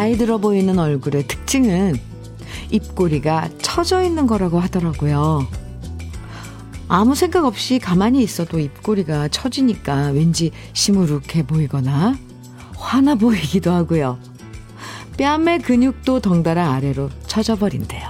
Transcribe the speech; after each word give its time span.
나이 0.00 0.16
들어 0.16 0.38
보이는 0.38 0.78
얼굴의 0.78 1.26
특징은 1.28 1.94
입꼬리가 2.70 3.50
처져 3.60 4.02
있는 4.02 4.26
거라고 4.26 4.58
하더라고요. 4.58 5.46
아무 6.88 7.14
생각 7.14 7.44
없이 7.44 7.78
가만히 7.78 8.22
있어도 8.22 8.58
입꼬리가 8.58 9.28
처지니까 9.28 10.12
왠지 10.12 10.52
시무룩해 10.72 11.46
보이거나 11.46 12.16
화나 12.76 13.14
보이기도 13.14 13.72
하고요. 13.72 14.18
뺨의 15.18 15.58
근육도 15.58 16.20
덩달아 16.20 16.72
아래로 16.72 17.10
처져버린대요. 17.26 18.08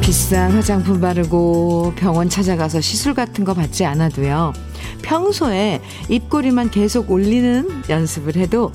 비싼 0.00 0.50
화장품 0.50 1.00
바르고 1.00 1.92
병원 1.94 2.28
찾아가서 2.28 2.80
시술 2.80 3.14
같은 3.14 3.44
거 3.44 3.54
받지 3.54 3.84
않아도요. 3.84 4.69
평소에 5.10 5.80
입꼬리만 6.08 6.70
계속 6.70 7.10
올리는 7.10 7.68
연습을 7.88 8.36
해도 8.36 8.70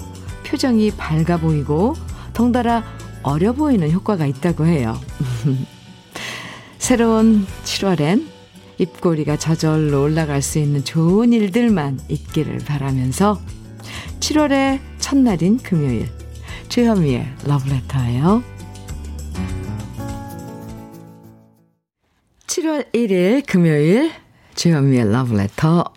표정이 0.46 0.92
밝아 0.92 1.38
보이고 1.38 1.96
덩달아 2.34 2.84
어려 3.24 3.54
보이는 3.54 3.90
효과가 3.90 4.26
있다고 4.26 4.66
해요. 4.66 5.00
새로운 6.78 7.48
7월엔 7.64 8.28
입꼬리가 8.80 9.38
저절로 9.38 10.04
올라갈 10.04 10.42
수 10.42 10.60
있는 10.60 10.84
좋은 10.84 11.32
일들만 11.32 12.02
있기를 12.10 12.58
바라면서 12.60 13.40
7월의 14.20 14.82
첫날인 15.00 15.58
금요일 15.60 16.10
주현미의 16.68 17.28
러브레터예요. 17.46 18.44
7월 22.48 22.92
1일 22.92 23.46
금요일 23.48 24.12
주현미의 24.56 25.14
러브레터 25.14 25.96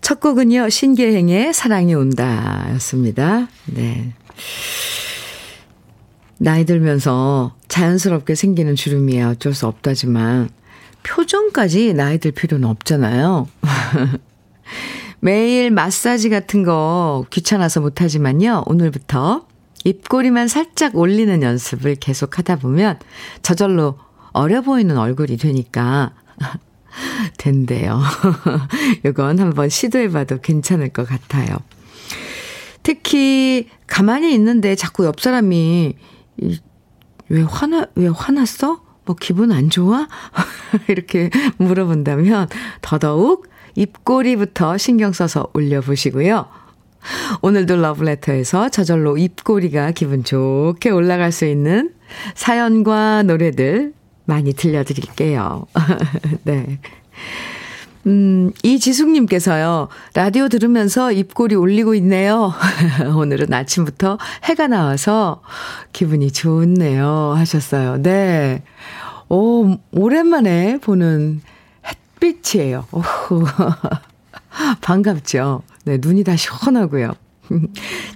첫 0.00 0.20
곡은요 0.20 0.68
신계행의 0.68 1.52
사랑이 1.52 1.94
온다 1.94 2.68
였습니다. 2.74 3.48
네. 3.66 4.12
나이 6.38 6.64
들면서 6.64 7.56
자연스럽게 7.68 8.34
생기는 8.34 8.74
주름이야 8.74 9.30
어쩔 9.30 9.54
수 9.54 9.66
없다지만 9.66 10.48
표정까지 11.02 11.94
나이 11.94 12.18
들 12.18 12.30
필요는 12.32 12.68
없잖아요. 12.68 13.48
매일 15.20 15.70
마사지 15.70 16.30
같은 16.30 16.62
거 16.62 17.24
귀찮아서 17.30 17.80
못하지만요. 17.80 18.64
오늘부터 18.66 19.46
입꼬리만 19.84 20.48
살짝 20.48 20.96
올리는 20.96 21.42
연습을 21.42 21.96
계속 21.96 22.38
하다 22.38 22.56
보면 22.56 22.98
저절로 23.42 23.98
어려 24.32 24.60
보이는 24.60 24.96
얼굴이 24.96 25.36
되니까 25.36 26.12
된대요. 27.36 28.00
이건 29.04 29.38
한번 29.38 29.68
시도해봐도 29.68 30.40
괜찮을 30.40 30.90
것 30.90 31.06
같아요. 31.06 31.58
특히 32.82 33.68
가만히 33.86 34.32
있는데 34.34 34.74
자꾸 34.74 35.04
옆 35.04 35.20
사람이 35.20 35.94
왜 37.28 37.42
화나 37.42 37.86
왜 37.94 38.08
화났어? 38.08 38.82
뭐 39.04 39.16
기분 39.18 39.52
안 39.52 39.70
좋아? 39.70 40.08
이렇게 40.88 41.30
물어본다면 41.58 42.48
더더욱 42.82 43.48
입꼬리부터 43.74 44.76
신경 44.78 45.12
써서 45.12 45.48
올려보시고요. 45.54 46.46
오늘도 47.42 47.76
러브레터에서 47.76 48.70
저절로 48.70 49.16
입꼬리가 49.16 49.92
기분 49.92 50.24
좋게 50.24 50.90
올라갈 50.90 51.32
수 51.32 51.46
있는 51.46 51.92
사연과 52.34 53.22
노래들 53.22 53.92
많이 54.28 54.52
들려드릴게요. 54.52 55.66
네. 56.44 56.78
음, 58.06 58.52
이지숙님께서요, 58.62 59.88
라디오 60.14 60.48
들으면서 60.48 61.12
입꼬리 61.12 61.54
올리고 61.54 61.94
있네요. 61.96 62.52
오늘은 63.16 63.52
아침부터 63.52 64.18
해가 64.44 64.66
나와서 64.68 65.42
기분이 65.94 66.30
좋네요. 66.30 67.34
하셨어요. 67.36 68.02
네. 68.02 68.62
오, 69.30 69.76
오랜만에 69.92 70.78
보는 70.78 71.40
햇빛이에요. 71.86 72.86
오후. 72.92 73.46
반갑죠? 74.82 75.62
네, 75.84 75.98
눈이 76.00 76.24
다 76.24 76.36
시원하고요. 76.36 77.14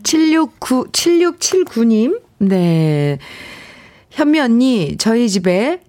769, 0.02 0.88
7679님, 0.92 2.20
네. 2.38 3.18
현미 4.10 4.40
언니, 4.40 4.96
저희 4.98 5.30
집에 5.30 5.80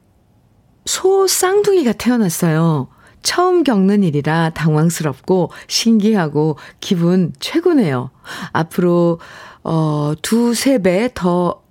소 0.85 1.27
쌍둥이가 1.27 1.94
태어났어요. 1.94 2.88
처음 3.21 3.63
겪는 3.63 4.03
일이라 4.03 4.49
당황스럽고 4.51 5.51
신기하고 5.67 6.57
기분 6.81 7.31
최고네요. 7.39 8.11
앞으로, 8.51 9.19
어, 9.63 10.13
두세 10.22 10.81
배 10.81 11.09
더 11.13 11.61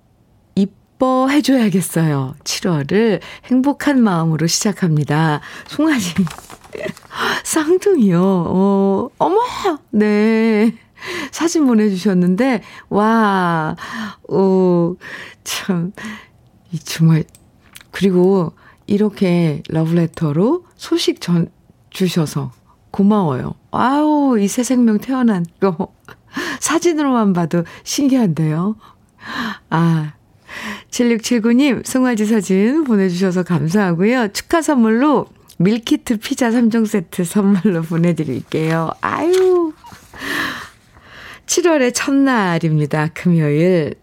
이뻐해줘야겠어요. 0.55 2.33
7월을 2.43 3.19
행복한 3.45 4.01
마음으로 4.01 4.47
시작합니다. 4.47 5.41
송아지. 5.67 6.15
쌍둥이요. 7.43 8.19
어, 8.47 9.09
어머! 9.19 9.39
네. 9.91 10.73
사진 11.31 11.67
보내주셨는데, 11.67 12.63
와, 12.89 13.75
오, 14.27 14.95
참, 15.43 15.91
이 16.71 16.79
정말, 16.79 17.25
그리고 17.91 18.53
이렇게 18.87 19.63
러브레터로 19.69 20.65
소식 20.75 21.21
전, 21.21 21.49
주셔서 21.89 22.51
고마워요. 22.91 23.55
아우, 23.71 24.37
이 24.39 24.47
새 24.47 24.63
생명 24.63 24.97
태어난 24.99 25.45
거. 25.59 25.93
사진으로만 26.59 27.33
봐도 27.33 27.63
신기한데요. 27.83 28.75
아, 29.69 30.13
7679님, 30.91 31.85
송아지 31.85 32.25
사진 32.25 32.83
보내주셔서 32.83 33.43
감사하고요. 33.43 34.29
축하 34.29 34.61
선물로 34.61 35.27
밀키트 35.59 36.17
피자 36.17 36.49
3종 36.51 36.85
세트 36.85 37.23
선물로 37.23 37.83
보내드릴게요. 37.83 38.91
아유. 39.01 39.73
7월의 41.45 41.93
첫날입니다. 41.93 43.09
금요일. 43.13 43.95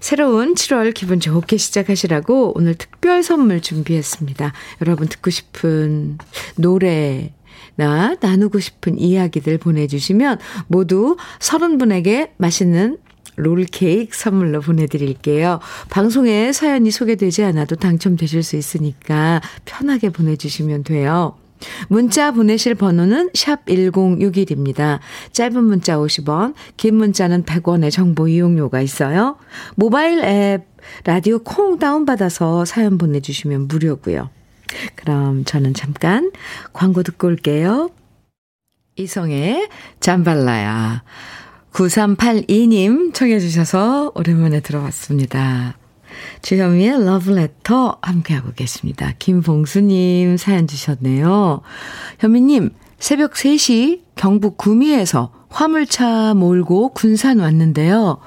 새로운 0.00 0.54
7월 0.54 0.94
기분 0.94 1.20
좋게 1.20 1.56
시작하시라고 1.56 2.52
오늘 2.56 2.74
특별 2.74 3.22
선물 3.22 3.60
준비했습니다. 3.60 4.52
여러분 4.82 5.08
듣고 5.08 5.30
싶은 5.30 6.18
노래, 6.56 7.32
나 7.76 8.16
나누고 8.20 8.60
싶은 8.60 8.98
이야기들 8.98 9.58
보내주시면 9.58 10.38
모두 10.66 11.16
30분에게 11.38 12.30
맛있는 12.36 12.98
롤케이크 13.36 14.16
선물로 14.16 14.60
보내드릴게요. 14.60 15.60
방송에 15.90 16.52
사연이 16.52 16.90
소개되지 16.90 17.44
않아도 17.44 17.76
당첨되실 17.76 18.42
수 18.42 18.56
있으니까 18.56 19.40
편하게 19.64 20.10
보내주시면 20.10 20.82
돼요. 20.82 21.36
문자 21.88 22.30
보내실 22.32 22.74
번호는 22.74 23.30
샵 23.34 23.64
1061입니다. 23.66 25.00
짧은 25.32 25.64
문자 25.64 25.96
50원, 25.96 26.54
긴 26.76 26.96
문자는 26.96 27.44
100원의 27.44 27.90
정보 27.90 28.28
이용료가 28.28 28.80
있어요. 28.80 29.36
모바일 29.74 30.24
앱 30.24 30.66
라디오 31.04 31.38
콩 31.40 31.78
다운받아서 31.78 32.64
사연 32.64 32.98
보내주시면 32.98 33.68
무료고요. 33.68 34.30
그럼 34.94 35.44
저는 35.44 35.74
잠깐 35.74 36.30
광고 36.72 37.02
듣고 37.02 37.26
올게요. 37.28 37.90
이성의 38.96 39.68
잠발라야. 40.00 41.02
9382님 41.72 43.14
청해 43.14 43.38
주셔서 43.38 44.12
오랜만에 44.14 44.60
들어왔습니다. 44.60 45.76
주현미의 46.42 47.04
러브레터 47.04 47.98
함께하고 48.02 48.52
계십니다. 48.54 49.12
김봉수님 49.18 50.36
사연 50.36 50.66
주셨네요. 50.66 51.60
현미님, 52.18 52.70
새벽 52.98 53.34
3시 53.34 54.02
경북 54.14 54.56
구미에서 54.56 55.32
화물차 55.48 56.34
몰고 56.34 56.90
군산 56.90 57.38
왔는데요. 57.38 58.18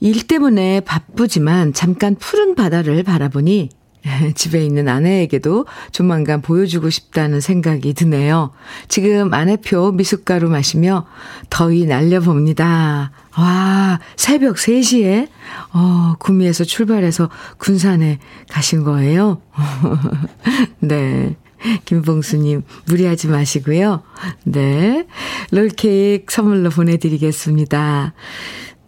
일 0.00 0.26
때문에 0.26 0.80
바쁘지만 0.80 1.72
잠깐 1.72 2.16
푸른 2.16 2.54
바다를 2.54 3.02
바라보니 3.02 3.70
집에 4.34 4.64
있는 4.64 4.88
아내에게도 4.88 5.66
조만간 5.92 6.42
보여주고 6.42 6.90
싶다는 6.90 7.40
생각이 7.40 7.94
드네요. 7.94 8.50
지금 8.88 9.32
아내표 9.32 9.92
미숫가루 9.92 10.48
마시며 10.48 11.06
더위 11.50 11.86
날려봅니다. 11.86 13.12
와, 13.38 14.00
새벽 14.16 14.56
3시에, 14.56 15.28
어, 15.72 16.14
구미에서 16.18 16.64
출발해서 16.64 17.30
군산에 17.58 18.18
가신 18.50 18.84
거예요? 18.84 19.40
네. 20.80 21.36
김봉수님, 21.84 22.64
무리하지 22.86 23.28
마시고요. 23.28 24.02
네. 24.44 25.06
롤케이크 25.52 26.26
선물로 26.28 26.70
보내드리겠습니다. 26.70 28.14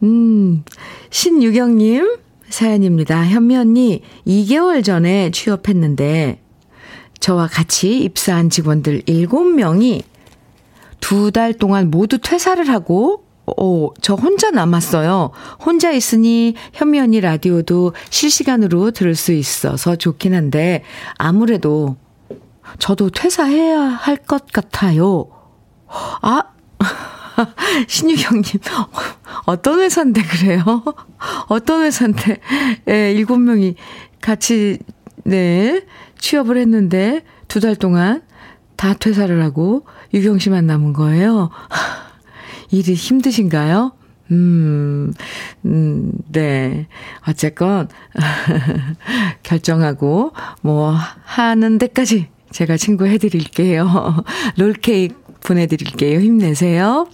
음, 0.02 0.64
신유경님, 1.10 2.16
사연입니다. 2.54 3.26
현미 3.26 3.56
언니, 3.56 4.02
2개월 4.26 4.84
전에 4.84 5.30
취업했는데, 5.30 6.40
저와 7.20 7.48
같이 7.48 7.98
입사한 7.98 8.50
직원들 8.50 9.02
7명이 9.02 10.02
두 11.00 11.30
달 11.32 11.52
동안 11.52 11.90
모두 11.90 12.18
퇴사를 12.18 12.66
하고 12.68 13.24
어, 13.46 13.88
저 14.00 14.14
혼자 14.14 14.50
남았어요. 14.50 15.30
혼자 15.64 15.90
있으니 15.90 16.54
현미 16.72 16.98
언니 17.00 17.20
라디오도 17.20 17.92
실시간으로 18.08 18.90
들을 18.90 19.14
수 19.14 19.32
있어서 19.32 19.96
좋긴 19.96 20.32
한데 20.34 20.82
아무래도 21.18 21.96
저도 22.78 23.10
퇴사해야 23.10 23.80
할 23.80 24.16
것 24.16 24.46
같아요. 24.52 25.26
아, 26.22 26.42
신유경님, 27.88 28.60
어떤 29.46 29.80
회사인데 29.80 30.22
그래요? 30.22 30.62
어떤 31.48 31.82
회사인데, 31.84 32.38
예, 32.88 33.12
일곱 33.12 33.38
명이 33.38 33.74
같이, 34.20 34.78
네, 35.24 35.84
취업을 36.18 36.56
했는데, 36.58 37.22
두 37.48 37.60
달 37.60 37.76
동안 37.76 38.22
다 38.76 38.94
퇴사를 38.94 39.42
하고, 39.42 39.86
유경 40.12 40.38
씨만 40.38 40.66
남은 40.66 40.92
거예요? 40.92 41.50
일이 42.70 42.94
힘드신가요? 42.94 43.92
음, 44.30 45.12
음, 45.64 46.12
네. 46.32 46.86
어쨌건, 47.28 47.88
결정하고, 49.42 50.32
뭐, 50.62 50.94
하는 51.24 51.78
데까지 51.78 52.28
제가 52.50 52.76
친구 52.76 53.06
해드릴게요. 53.06 54.24
롤케이크 54.56 55.14
보내드릴게요. 55.40 56.20
힘내세요. 56.20 57.08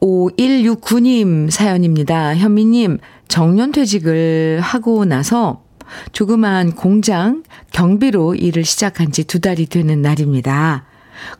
5169님 0.00 1.50
사연입니다. 1.50 2.36
현미님, 2.36 2.98
정년퇴직을 3.28 4.60
하고 4.60 5.04
나서 5.04 5.64
조그만 6.12 6.72
공장 6.74 7.42
경비로 7.72 8.34
일을 8.34 8.64
시작한 8.64 9.12
지 9.12 9.24
두 9.24 9.40
달이 9.40 9.66
되는 9.66 10.02
날입니다. 10.02 10.86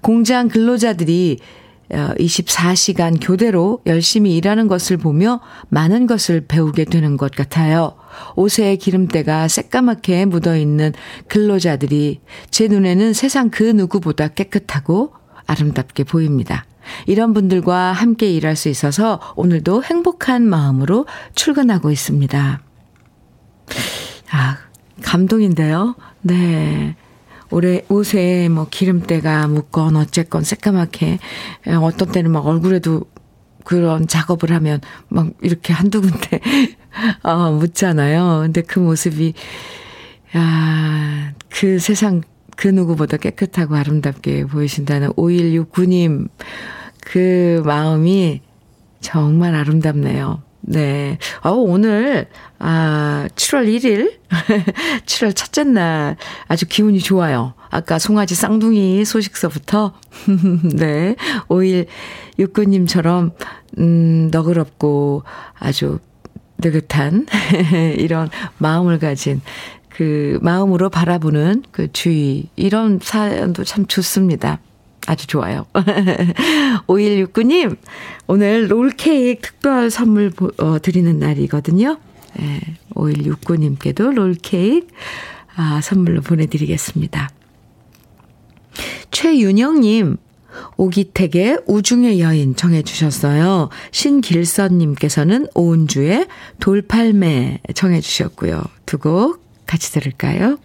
공장 0.01 0.49
근로자들이 0.49 1.39
24시간 1.91 3.17
어, 3.17 3.19
교대로 3.21 3.81
열심히 3.87 4.37
일하는 4.37 4.67
것을 4.67 4.97
보며 4.97 5.41
많은 5.69 6.09
것을 6.09 6.47
배우게 6.47 6.85
되는 6.85 7.17
것 7.17 7.31
같아요. 7.31 7.95
옷에 8.35 8.75
기름때가 8.77 9.47
새까맣게 9.47 10.25
묻어 10.25 10.57
있는 10.57 10.93
근로자들이 11.29 12.21
제 12.51 12.67
눈에는 12.67 13.13
세상 13.13 13.51
그 13.51 13.63
누구보다 13.63 14.29
깨끗하고 14.29 15.13
아름답게 15.47 16.05
보입니다. 16.05 16.65
이런 17.07 17.33
분들과 17.33 17.93
함께 17.93 18.31
일할 18.31 18.57
수 18.57 18.69
있어서 18.69 19.21
오늘도 19.37 19.85
행복한 19.85 20.47
마음으로 20.49 21.07
출근하고 21.35 21.91
있습니다. 21.91 22.61
아, 24.33 24.59
감동인데요. 25.03 25.95
네. 26.23 26.97
올해 27.51 27.83
옷에 27.89 28.49
뭐 28.49 28.67
기름때가 28.69 29.47
묻건 29.47 29.97
어쨌건 29.97 30.43
새까맣게 30.43 31.19
어떤 31.81 32.11
때는 32.11 32.33
막 32.33 32.47
얼굴에도 32.47 33.05
그런 33.65 34.07
작업을 34.07 34.53
하면 34.53 34.81
막 35.09 35.33
이렇게 35.43 35.73
한두 35.73 36.01
군데 36.01 36.41
어, 37.23 37.51
묻잖아요. 37.59 38.41
근데 38.43 38.63
그 38.63 38.79
모습이 38.79 39.35
야, 40.37 41.35
그 41.51 41.79
세상 41.79 42.23
그 42.57 42.69
누구보다 42.69 43.17
깨끗하고 43.17 43.75
아름답게 43.77 44.47
보이신다는 44.47 45.11
5169님 45.11 46.29
그 47.07 47.63
마음이 47.65 48.41
정말 49.01 49.55
아름답네요. 49.55 50.43
네. 50.61 51.19
아, 51.43 51.51
오늘, 51.51 52.27
아, 52.59 53.29
7월 53.37 53.69
1일, 53.69 54.19
7월 55.07 55.37
첫째 55.37 55.63
날, 55.63 56.17
아주 56.49 56.67
기운이 56.67 56.99
좋아요. 56.99 57.55
아까 57.71 58.01
송아지 58.01 58.35
쌍둥이 58.35 59.05
소식서부터, 59.05 59.93
네. 60.75 61.15
5일 61.47 61.87
6구님처럼, 62.41 63.35
음, 63.79 64.29
너그럽고 64.33 65.23
아주 65.55 66.01
느긋한, 66.59 67.27
이런 67.99 68.29
마음을 68.59 68.99
가진, 68.99 69.41
그 69.91 70.41
마음으로 70.43 70.91
바라보는 70.91 71.63
그 71.71 71.93
주의, 71.93 72.49
이런 72.57 72.99
사연도 73.01 73.63
참 73.63 73.87
좋습니다. 73.87 74.59
아주 75.07 75.27
좋아요. 75.27 75.67
5169님, 76.87 77.77
오늘 78.27 78.71
롤케이크 78.71 79.41
특별 79.41 79.91
선물 79.91 80.33
어, 80.59 80.79
드리는 80.81 81.19
날이거든요. 81.19 81.99
네, 82.39 82.61
5169님께도 82.95 84.13
롤케이크 84.15 84.87
아, 85.57 85.81
선물로 85.81 86.21
보내드리겠습니다. 86.23 87.31
최윤영님, 89.11 90.17
오기택의 90.77 91.63
우중의 91.67 92.21
여인 92.21 92.55
정해주셨어요. 92.57 93.71
신길선님께서는 93.91 95.47
오은주의 95.55 96.27
돌팔매 96.61 97.61
정해주셨고요. 97.75 98.63
두 98.85 98.99
곡 98.99 99.43
같이 99.67 99.93
들을까요? 99.93 100.59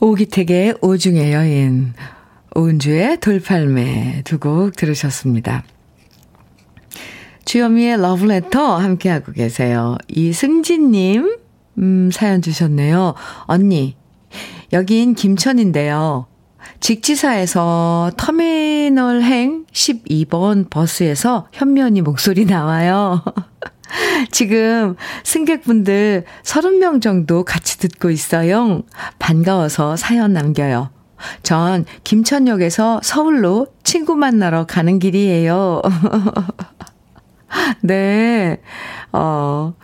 오기택의 0.00 0.76
오중의 0.80 1.32
여인, 1.32 1.92
오은주의 2.56 3.20
돌팔매 3.20 4.22
두 4.24 4.38
곡 4.38 4.76
들으셨습니다. 4.76 5.62
주현미의 7.44 8.00
러브레터 8.00 8.78
함께하고 8.78 9.32
계세요. 9.32 9.98
이승진님, 10.08 11.36
음, 11.78 12.10
사연 12.10 12.40
주셨네요. 12.40 13.14
언니, 13.42 13.94
여긴 14.72 15.14
김천인데요. 15.14 16.26
직지사에서 16.80 18.12
터미널행 18.16 19.66
12번 19.70 20.70
버스에서 20.70 21.48
언니 21.82 22.00
목소리 22.00 22.46
나와요. 22.46 23.22
지금 24.32 24.96
승객분들 25.24 26.24
30명 26.42 27.02
정도 27.02 27.44
같이 27.44 27.78
듣고 27.78 28.10
있어요. 28.10 28.82
반가워서 29.18 29.96
사연 29.96 30.32
남겨요. 30.32 30.95
전 31.42 31.84
김천역에서 32.04 33.00
서울로 33.02 33.68
친구 33.82 34.16
만나러 34.16 34.66
가는 34.66 34.98
길이에요. 34.98 35.82
네. 37.82 38.60
어, 39.12 39.74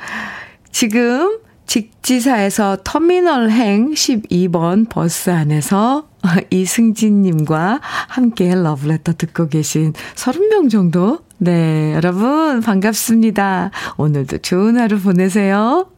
지금 0.70 1.38
직지사에서 1.66 2.78
터미널행 2.84 3.92
12번 3.92 4.88
버스 4.88 5.30
안에서 5.30 6.08
이승진님과 6.50 7.80
함께 7.82 8.54
러브레터 8.54 9.14
듣고 9.14 9.48
계신 9.48 9.92
30명 10.14 10.70
정도? 10.70 11.20
네, 11.38 11.94
여러분, 11.94 12.60
반갑습니다. 12.60 13.70
오늘도 13.96 14.38
좋은 14.38 14.78
하루 14.78 15.00
보내세요. 15.00 15.90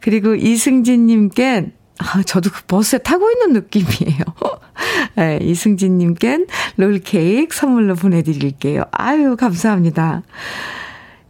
그리고 0.00 0.34
이승진님께 0.34 1.72
아, 1.98 2.22
저도 2.22 2.50
그 2.50 2.62
버스에 2.64 2.98
타고 2.98 3.30
있는 3.30 3.52
느낌이에요. 3.52 4.24
네, 5.16 5.38
이승진님께 5.42 6.46
롤케이크 6.76 7.54
선물로 7.54 7.94
보내드릴게요. 7.94 8.82
아유, 8.90 9.36
감사합니다. 9.36 10.22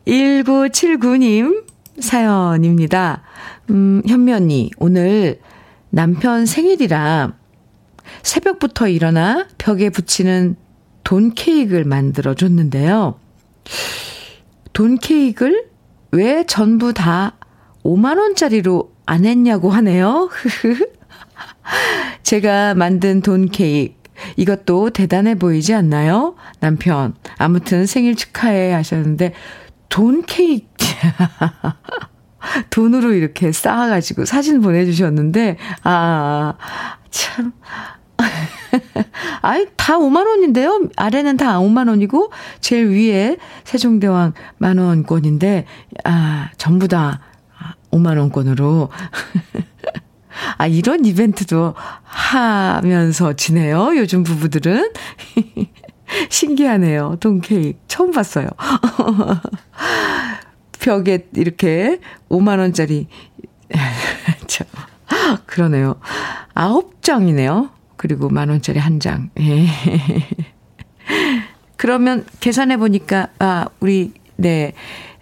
1979님 0.07 1.65
사연입니다. 2.01 3.23
음, 3.71 4.03
현미 4.07 4.33
언니, 4.33 4.71
오늘 4.79 5.41
남편 5.91 6.47
생일이라 6.47 7.35
새벽부터 8.23 8.89
일어나 8.89 9.47
벽에 9.59 9.91
붙이는 9.91 10.57
돈 11.05 11.35
케이크를 11.35 11.85
만들어 11.85 12.35
줬는데요. 12.35 13.19
돈 14.73 14.99
케이크를 14.99 15.67
왜 16.11 16.45
전부 16.47 16.93
다 16.93 17.37
5만원짜리로 17.85 18.94
안 19.07 19.25
했냐고 19.25 19.71
하네요. 19.71 20.31
제가 22.23 22.75
만든 22.75 23.21
돈 23.21 23.49
케이크. 23.49 23.95
이것도 24.37 24.91
대단해 24.91 25.35
보이지 25.35 25.75
않나요? 25.75 26.37
남편. 26.61 27.15
아무튼 27.37 27.87
생일 27.87 28.15
축하해 28.15 28.73
하셨는데, 28.73 29.35
돈 29.89 30.25
케이크. 30.25 30.67
돈으로 32.71 33.13
이렇게 33.13 33.53
쌓아가지고 33.53 34.25
사진 34.25 34.61
보내주셨는데, 34.61 35.57
아, 35.83 36.55
참. 37.11 37.53
아이, 39.43 39.67
다 39.77 39.99
5만원인데요? 39.99 40.91
아래는 40.97 41.37
다 41.37 41.59
5만원이고, 41.59 42.31
제일 42.61 42.89
위에 42.89 43.37
세종대왕 43.65 44.35
만원권인데, 44.59 45.67
아, 46.05 46.51
전부 46.57 46.89
다 46.89 47.21
5만원권으로. 47.95 48.89
아, 50.59 50.67
이런 50.67 51.05
이벤트도 51.05 51.75
하면서 52.03 53.33
지내요. 53.35 53.97
요즘 53.97 54.23
부부들은. 54.25 54.93
신기하네요. 56.29 57.17
돈케이크. 57.21 57.79
처음 57.89 58.11
봤어요. 58.13 58.49
벽에 60.81 61.27
이렇게 61.35 62.01
5만원짜리. 62.29 63.07
참, 64.47 64.67
그러네요. 65.47 65.97
아홉 66.55 67.03
장이네요. 67.03 67.71
그리고 67.97 68.29
만 68.29 68.51
원짜리 68.51 68.79
한 68.79 69.01
장. 69.01 69.31
예. 69.41 69.67
그러면 71.77 72.25
계산해 72.41 72.77
보니까 72.77 73.29
아 73.39 73.67
우리 73.81 74.13
네. 74.37 74.73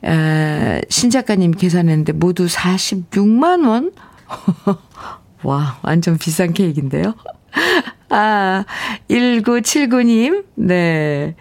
아, 0.05 0.81
신 0.89 1.11
작가님 1.11 1.53
계산했는데 1.53 2.13
모두 2.13 2.47
46만 2.47 3.67
원? 3.69 3.93
와, 5.43 5.79
완전 5.83 6.19
비싼 6.19 6.53
케이크인데요. 6.53 7.15
아, 8.09 8.65
1979님, 9.09 10.45
네. 10.55 11.35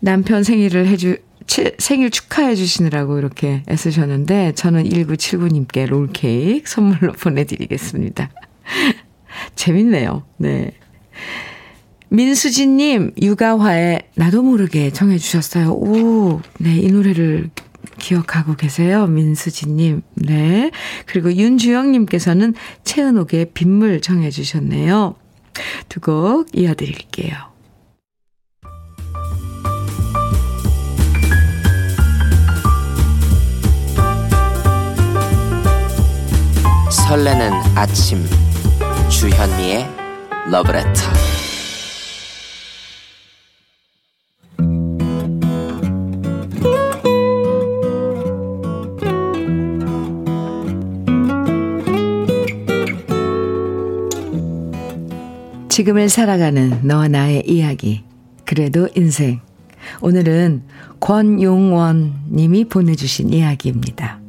남편 0.00 0.42
생일을 0.42 0.86
해주, 0.86 1.16
생일 1.78 2.10
축하해 2.10 2.54
주시느라고 2.54 3.18
이렇게 3.18 3.62
애쓰셨는데, 3.68 4.52
저는 4.52 4.84
1979님께 4.84 5.86
롤케이크 5.86 6.68
선물로 6.68 7.12
보내드리겠습니다. 7.20 8.30
재밌네요. 9.54 10.24
네. 10.36 10.72
민수진님, 12.12 13.12
육아화에 13.22 14.00
나도 14.16 14.42
모르게 14.42 14.90
정해주셨어요. 14.90 15.72
오, 15.72 16.42
네, 16.58 16.76
이 16.76 16.88
노래를 16.92 17.48
기억하고 17.98 18.54
계세요. 18.54 19.06
민수진님. 19.06 20.02
네. 20.16 20.70
그리고 21.06 21.32
윤주영님께서는 21.32 22.52
채은옥의 22.84 23.52
빗물 23.54 24.02
정해주셨네요. 24.02 25.14
두 25.88 26.00
곡 26.00 26.48
이어드릴게요. 26.54 27.34
설레는 36.90 37.52
아침 37.74 38.24
주현미의 39.10 39.86
러브레터 40.50 41.41
지금을 55.72 56.10
살아가는 56.10 56.80
너와 56.82 57.08
나의 57.08 57.44
이야기. 57.46 58.04
그래도 58.44 58.90
인생. 58.94 59.40
오늘은 60.02 60.64
권용원 61.00 62.12
님이 62.30 62.66
보내주신 62.66 63.32
이야기입니다. 63.32 64.20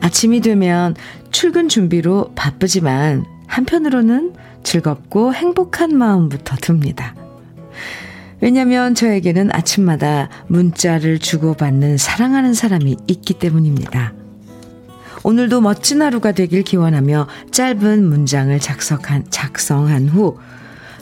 아침이 0.00 0.40
되면 0.42 0.94
출근 1.32 1.68
준비로 1.68 2.30
바쁘지만 2.36 3.24
한편으로는 3.48 4.34
즐겁고 4.62 5.34
행복한 5.34 5.98
마음부터 5.98 6.54
듭니다. 6.60 7.16
왜냐면 8.40 8.94
저에게는 8.94 9.52
아침마다 9.52 10.28
문자를 10.46 11.18
주고받는 11.18 11.96
사랑하는 11.96 12.54
사람이 12.54 12.96
있기 13.08 13.34
때문입니다. 13.34 14.19
오늘도 15.22 15.60
멋진 15.60 16.02
하루가 16.02 16.32
되길 16.32 16.62
기원하며 16.62 17.26
짧은 17.50 18.04
문장을 18.04 18.58
작성한, 18.58 19.26
작성한 19.30 20.08
후 20.08 20.38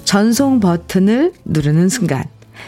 전송 0.05 0.61
버튼을 0.61 1.33
누르는 1.45 1.89
순간 1.89 2.25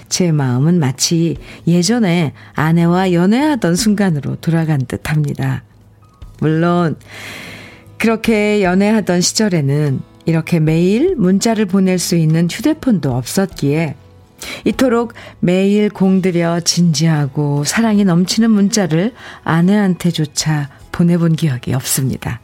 제 0.08 0.30
마음은 0.30 0.78
마치 0.78 1.36
예전에 1.66 2.32
아내와 2.54 3.12
연애하던 3.12 3.76
순간으로 3.76 4.36
돌아간 4.36 4.80
듯 4.86 5.10
합니다. 5.10 5.64
물론 6.40 6.96
그렇게 7.98 8.62
연애하던 8.62 9.20
시절에는 9.20 10.00
이렇게 10.26 10.60
매일 10.60 11.16
문자를 11.16 11.66
보낼 11.66 11.98
수 11.98 12.16
있는 12.16 12.48
휴대폰도 12.50 13.12
없었기에 13.12 13.96
이토록 14.64 15.14
매일 15.40 15.90
공들여 15.90 16.60
진지하고 16.60 17.64
사랑이 17.64 18.04
넘치는 18.04 18.50
문자를 18.50 19.12
아내한테조차 19.44 20.68
보내본 20.92 21.36
기억이 21.36 21.72
없습니다. 21.74 22.40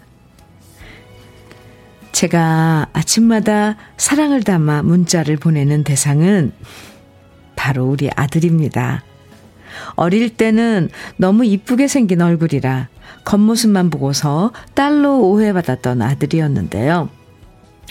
제가 2.13 2.87
아침마다 2.95 3.77
사랑을 3.99 4.43
담아 4.43 4.83
문자를 4.83 5.37
보내는 5.37 5.85
대상은 5.85 6.53
바로 7.57 7.85
우리 7.85 8.09
아들입니다. 8.15 9.03
어릴 9.97 10.31
때는 10.31 10.89
너무 11.19 11.45
이쁘게 11.45 11.89
생긴 11.89 12.23
얼굴이라 12.23 12.89
겉모습만 13.25 13.91
보고서 13.91 14.53
딸로 14.75 15.29
오해받았던 15.29 16.01
아들이었는데요. 16.01 17.11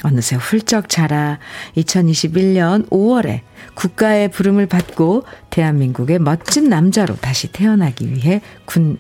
어느새 0.04 0.36
훌쩍 0.36 0.90
자라 0.90 1.40
2021년 1.78 2.90
5월에 2.90 3.42
국가의 3.74 4.30
부름을 4.30 4.66
받고 4.66 5.24
대한민국의 5.50 6.20
멋진 6.20 6.70
남자로 6.70 7.16
다시 7.16 7.48
태어나기 7.52 8.12
위해 8.12 8.42
군 8.66 8.98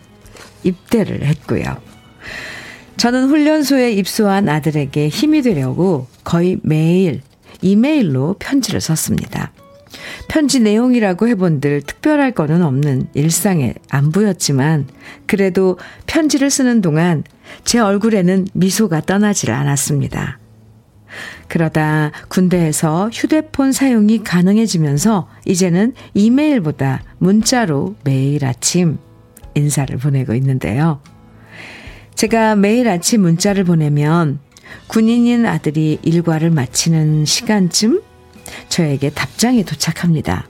입대를 0.63 1.23
했고요. 1.23 1.77
저는 2.97 3.27
훈련소에 3.27 3.91
입소한 3.93 4.49
아들에게 4.49 5.09
힘이 5.09 5.41
되려고 5.41 6.07
거의 6.23 6.57
매일 6.63 7.21
이메일로 7.61 8.37
편지를 8.39 8.81
썼습니다. 8.81 9.51
편지 10.27 10.59
내용이라고 10.59 11.27
해본들 11.27 11.81
특별할 11.83 12.31
거는 12.31 12.63
없는 12.63 13.07
일상의 13.13 13.75
안부였지만 13.89 14.87
그래도 15.25 15.77
편지를 16.07 16.49
쓰는 16.49 16.81
동안 16.81 17.23
제 17.63 17.79
얼굴에는 17.79 18.47
미소가 18.53 19.01
떠나질 19.01 19.51
않았습니다. 19.51 20.39
그러다 21.47 22.11
군대에서 22.27 23.09
휴대폰 23.11 23.71
사용이 23.71 24.23
가능해지면서 24.23 25.27
이제는 25.45 25.93
이메일보다 26.13 27.03
문자로 27.19 27.95
매일 28.03 28.45
아침 28.45 28.97
인사를 29.55 29.95
보내고 29.97 30.33
있는데요. 30.35 31.01
제가 32.15 32.55
매일 32.55 32.87
아침 32.87 33.21
문자를 33.21 33.63
보내면 33.63 34.39
군인인 34.87 35.45
아들이 35.45 35.99
일과를 36.01 36.49
마치는 36.49 37.25
시간쯤 37.25 38.01
저에게 38.69 39.09
답장이 39.09 39.63
도착합니다. 39.63 40.47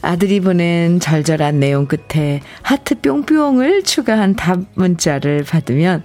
아들이 0.00 0.40
보낸 0.40 1.00
절절한 1.00 1.60
내용 1.60 1.86
끝에 1.86 2.40
하트 2.62 3.00
뿅뿅을 3.00 3.84
추가한 3.84 4.34
답 4.34 4.60
문자를 4.74 5.44
받으면 5.44 6.02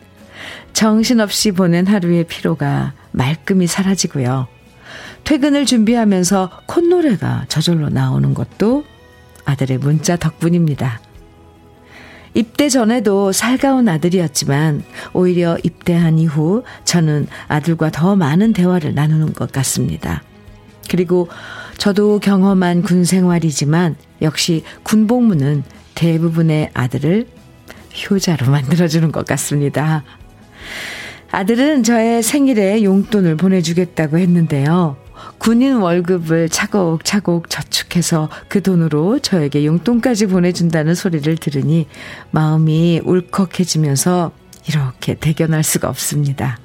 정신없이 0.73 1.51
보낸 1.51 1.87
하루의 1.87 2.25
피로가 2.25 2.93
말끔히 3.11 3.67
사라지고요. 3.67 4.47
퇴근을 5.23 5.65
준비하면서 5.65 6.61
콧노래가 6.67 7.45
저절로 7.49 7.89
나오는 7.89 8.33
것도 8.33 8.85
아들의 9.45 9.79
문자 9.79 10.15
덕분입니다. 10.15 11.01
입대 12.33 12.69
전에도 12.69 13.31
살가운 13.31 13.89
아들이었지만 13.89 14.83
오히려 15.13 15.57
입대한 15.63 16.19
이후 16.19 16.63
저는 16.85 17.27
아들과 17.47 17.89
더 17.89 18.15
많은 18.15 18.53
대화를 18.53 18.93
나누는 18.93 19.33
것 19.33 19.51
같습니다. 19.51 20.21
그리고 20.89 21.29
저도 21.77 22.19
경험한 22.19 22.83
군 22.83 23.05
생활이지만 23.05 23.95
역시 24.21 24.63
군복무는 24.83 25.63
대부분의 25.95 26.69
아들을 26.73 27.27
효자로 28.09 28.51
만들어주는 28.51 29.11
것 29.11 29.25
같습니다. 29.25 30.03
아들은 31.31 31.83
저의 31.83 32.23
생일에 32.23 32.83
용돈을 32.83 33.37
보내주겠다고 33.37 34.17
했는데요. 34.17 34.97
군인 35.39 35.77
월급을 35.77 36.49
차곡차곡 36.49 37.49
저축해서 37.49 38.29
그 38.47 38.61
돈으로 38.61 39.19
저에게 39.19 39.65
용돈까지 39.65 40.27
보내준다는 40.27 40.95
소리를 40.95 41.37
들으니 41.37 41.87
마음이 42.31 43.01
울컥해지면서 43.03 44.31
이렇게 44.67 45.15
대견할 45.15 45.63
수가 45.63 45.89
없습니다. 45.89 46.57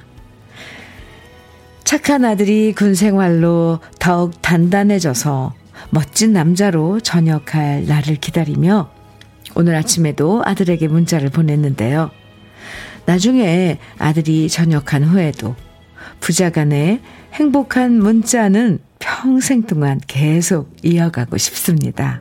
착한 1.85 2.25
아들이 2.25 2.73
군 2.73 2.95
생활로 2.95 3.81
더욱 3.99 4.41
단단해져서 4.41 5.55
멋진 5.91 6.33
남자로 6.33 7.01
전역할 7.01 7.87
날을 7.87 8.17
기다리며 8.17 8.91
오늘 9.55 9.75
아침에도 9.75 10.43
아들에게 10.45 10.89
문자를 10.89 11.29
보냈는데요. 11.29 12.11
나중에 13.07 13.79
아들이 13.99 14.49
전역한 14.49 15.05
후에도 15.05 15.55
부자 16.21 16.51
간의 16.51 17.01
행복한 17.33 17.99
문자는 17.99 18.79
평생 18.99 19.63
동안 19.63 20.01
계속 20.07 20.75
이어가고 20.83 21.37
싶습니다. 21.39 22.21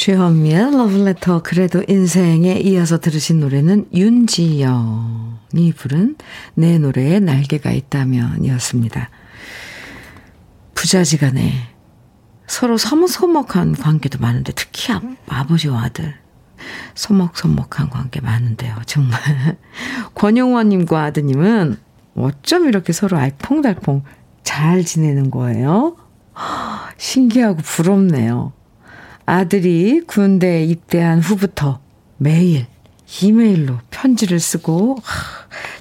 주현미의 0.00 0.70
러브레터 0.72 1.42
그래도 1.42 1.82
인생에 1.86 2.58
이어서 2.60 2.98
들으신 3.00 3.40
노래는 3.40 3.88
윤지영이 3.92 5.72
부른 5.76 6.16
내 6.54 6.78
노래에 6.78 7.20
날개가 7.20 7.70
있다면 7.72 8.44
이었습니다. 8.44 9.10
부자지간에 10.74 11.69
서로 12.50 12.76
서먹서먹한 12.76 13.76
관계도 13.76 14.18
많은데 14.18 14.52
특히 14.56 14.92
아, 14.92 15.00
아버지와 15.28 15.84
아들 15.84 16.16
서먹서먹한 16.96 17.90
관계 17.90 18.20
많은데요. 18.20 18.74
정말 18.86 19.20
권용원님과 20.16 21.00
아드님은 21.04 21.76
어쩜 22.16 22.66
이렇게 22.66 22.92
서로 22.92 23.18
알콩달콩 23.18 24.02
잘 24.42 24.84
지내는 24.84 25.30
거예요? 25.30 25.96
신기하고 26.98 27.58
부럽네요. 27.62 28.52
아들이 29.26 30.00
군대에 30.00 30.64
입대한 30.64 31.20
후부터 31.20 31.78
매일 32.16 32.66
이메일로 33.22 33.78
편지를 33.90 34.40
쓰고 34.40 34.98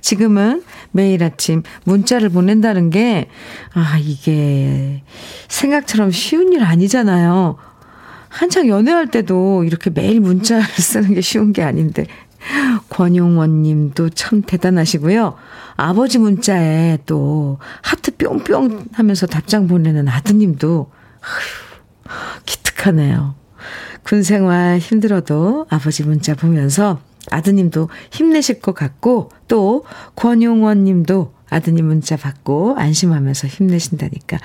지금은 0.01 0.63
매일 0.91 1.23
아침 1.23 1.63
문자를 1.83 2.29
보낸다는 2.29 2.89
게, 2.89 3.27
아, 3.73 3.97
이게 3.99 5.03
생각처럼 5.47 6.11
쉬운 6.11 6.53
일 6.53 6.63
아니잖아요. 6.63 7.57
한창 8.29 8.67
연애할 8.67 9.07
때도 9.07 9.63
이렇게 9.63 9.89
매일 9.89 10.19
문자를 10.19 10.63
쓰는 10.63 11.13
게 11.13 11.21
쉬운 11.21 11.53
게 11.53 11.63
아닌데. 11.63 12.05
권용원 12.89 13.61
님도 13.63 14.09
참 14.11 14.41
대단하시고요. 14.41 15.35
아버지 15.75 16.17
문자에 16.19 16.99
또 17.05 17.59
하트 17.81 18.15
뿅뿅 18.15 18.85
하면서 18.93 19.27
답장 19.27 19.67
보내는 19.67 20.07
아드님도, 20.07 20.91
아휴, 21.21 22.43
기특하네요. 22.45 23.35
군 24.03 24.23
생활 24.23 24.79
힘들어도 24.79 25.67
아버지 25.69 26.03
문자 26.03 26.33
보면서 26.33 26.99
아드님도 27.31 27.89
힘내실 28.11 28.61
것 28.61 28.73
같고 28.73 29.29
또 29.47 29.85
권용원 30.15 30.83
님도 30.83 31.33
아드님 31.49 31.85
문자 31.85 32.15
받고 32.15 32.75
안심하면서 32.77 33.47
힘내신다니까 33.47 34.37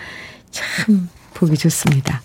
참 0.50 1.09
보기 1.35 1.57
좋습니다. 1.57 2.23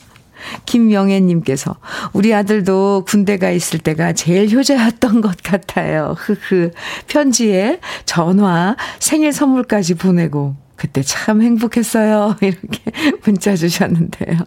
김명애 0.65 1.19
님께서 1.19 1.75
우리 2.13 2.33
아들도 2.33 3.03
군대가 3.05 3.51
있을 3.51 3.79
때가 3.79 4.13
제일 4.13 4.49
효자였던 4.49 5.19
것 5.21 5.35
같아요. 5.43 6.15
흐흐. 6.17 6.71
편지에 7.07 7.81
전화, 8.05 8.75
생일 8.99 9.33
선물까지 9.33 9.95
보내고 9.95 10.55
그때 10.75 11.01
참 11.01 11.41
행복했어요. 11.41 12.37
이렇게 12.41 12.79
문자 13.23 13.55
주셨는데요. 13.55 14.37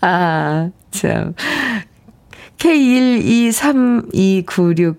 아, 0.00 0.70
참. 0.92 1.34
K1232996 2.58 4.96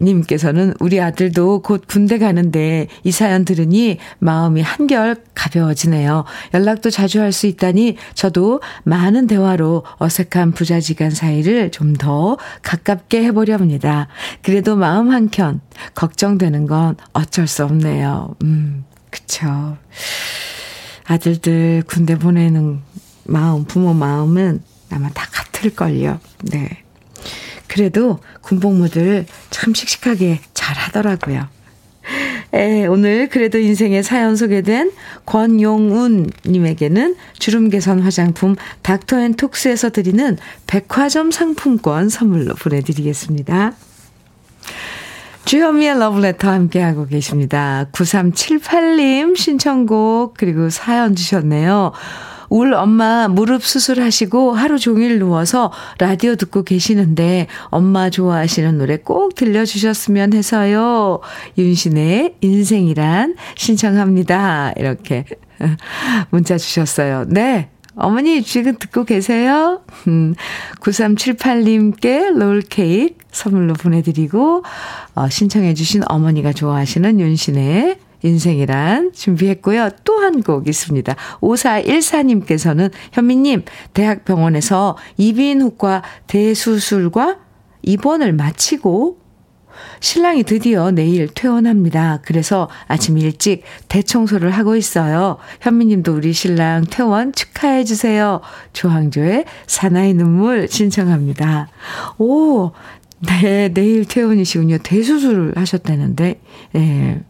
님께서는 0.00 0.74
우리 0.80 1.00
아들도 1.00 1.62
곧 1.62 1.84
군대 1.88 2.18
가는데 2.18 2.86
이 3.04 3.10
사연 3.10 3.44
들으니 3.44 3.98
마음이 4.20 4.62
한결 4.62 5.16
가벼워지네요. 5.34 6.24
연락도 6.54 6.90
자주 6.90 7.20
할 7.20 7.32
수 7.32 7.46
있다니 7.46 7.96
저도 8.14 8.60
많은 8.84 9.26
대화로 9.26 9.84
어색한 9.98 10.52
부자지간 10.52 11.10
사이를 11.10 11.70
좀 11.70 11.88
더 11.98 12.36
가깝게 12.62 13.24
해보려 13.24 13.54
합니다. 13.54 14.06
그래도 14.42 14.76
마음 14.76 15.10
한켠 15.10 15.60
걱정되는 15.94 16.66
건 16.66 16.96
어쩔 17.12 17.46
수 17.48 17.64
없네요. 17.64 18.36
음, 18.42 18.84
그쵸. 19.10 19.76
아들들 21.06 21.82
군대 21.86 22.16
보내는 22.16 22.80
마음, 23.24 23.64
부모 23.64 23.94
마음은 23.94 24.62
아마 24.90 25.08
다 25.10 25.26
같을걸요. 25.32 26.20
네. 26.52 26.84
그래도 27.68 28.18
군복무들 28.40 29.26
참 29.50 29.74
씩씩하게 29.74 30.40
잘 30.54 30.76
하더라고요. 30.76 31.48
에, 32.54 32.86
오늘 32.86 33.28
그래도 33.28 33.58
인생의 33.58 34.02
사연 34.02 34.34
소개된 34.34 34.90
권용운 35.26 36.30
님에게는 36.46 37.16
주름 37.38 37.68
개선 37.68 38.00
화장품 38.00 38.56
닥터앤톡스에서 38.82 39.90
드리는 39.90 40.38
백화점 40.66 41.30
상품권 41.30 42.08
선물로 42.08 42.54
보내드리겠습니다. 42.54 43.74
주현미의 45.44 45.98
러브레터 45.98 46.50
함께하고 46.50 47.06
계십니다. 47.06 47.86
9378님 47.92 49.36
신청곡 49.36 50.34
그리고 50.36 50.68
사연 50.68 51.14
주셨네요. 51.14 51.92
울 52.48 52.74
엄마 52.74 53.28
무릎 53.28 53.64
수술하시고 53.64 54.52
하루 54.52 54.78
종일 54.78 55.18
누워서 55.18 55.72
라디오 55.98 56.34
듣고 56.36 56.62
계시는데 56.62 57.46
엄마 57.66 58.10
좋아하시는 58.10 58.78
노래 58.78 58.96
꼭 58.96 59.34
들려주셨으면 59.34 60.32
해서요. 60.32 61.20
윤신의 61.56 62.36
인생이란 62.40 63.36
신청합니다. 63.56 64.72
이렇게 64.76 65.24
문자 66.30 66.58
주셨어요. 66.58 67.24
네. 67.28 67.70
어머니 68.00 68.42
지금 68.42 68.76
듣고 68.78 69.04
계세요? 69.04 69.82
음, 70.06 70.34
9378님께 70.80 72.38
롤케이크 72.38 73.16
선물로 73.32 73.74
보내드리고, 73.74 74.62
어, 75.16 75.28
신청해 75.28 75.74
주신 75.74 76.02
어머니가 76.06 76.52
좋아하시는 76.52 77.18
윤신의 77.18 77.98
인생이란 78.22 79.12
준비했고요. 79.12 79.90
또 80.04 80.18
한 80.18 80.42
곡 80.42 80.68
있습니다. 80.68 81.14
5414님께서는 81.40 82.90
현미님, 83.12 83.64
대학병원에서 83.94 84.96
이비인후과 85.16 86.02
대수술과 86.26 87.38
입원을 87.82 88.32
마치고 88.32 89.18
신랑이 90.00 90.42
드디어 90.42 90.90
내일 90.90 91.28
퇴원합니다. 91.28 92.20
그래서 92.24 92.68
아침 92.88 93.16
일찍 93.18 93.62
대청소를 93.88 94.50
하고 94.50 94.74
있어요. 94.76 95.38
현미님도 95.60 96.14
우리 96.14 96.32
신랑 96.32 96.84
퇴원 96.90 97.32
축하해 97.32 97.84
주세요. 97.84 98.40
조항조의 98.72 99.44
사나이 99.66 100.14
눈물 100.14 100.68
신청합니다. 100.68 101.68
오, 102.18 102.72
네, 103.20 103.68
내일 103.72 104.04
퇴원이시군요. 104.04 104.78
대수술을 104.78 105.56
하셨다는데, 105.56 106.40
예. 106.74 106.78
네. 106.78 107.20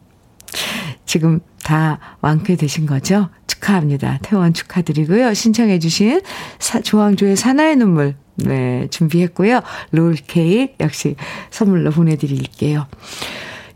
지금 1.06 1.40
다 1.62 1.98
완쾌되신 2.20 2.86
거죠? 2.86 3.28
축하합니다. 3.46 4.18
퇴원 4.22 4.52
축하드리고요. 4.52 5.34
신청해주신 5.34 6.20
사, 6.58 6.80
조항조의 6.80 7.36
사나의 7.36 7.76
눈물, 7.76 8.14
네, 8.36 8.86
준비했고요. 8.90 9.60
롤케이크 9.90 10.74
역시 10.80 11.16
선물로 11.50 11.90
보내드릴게요. 11.90 12.86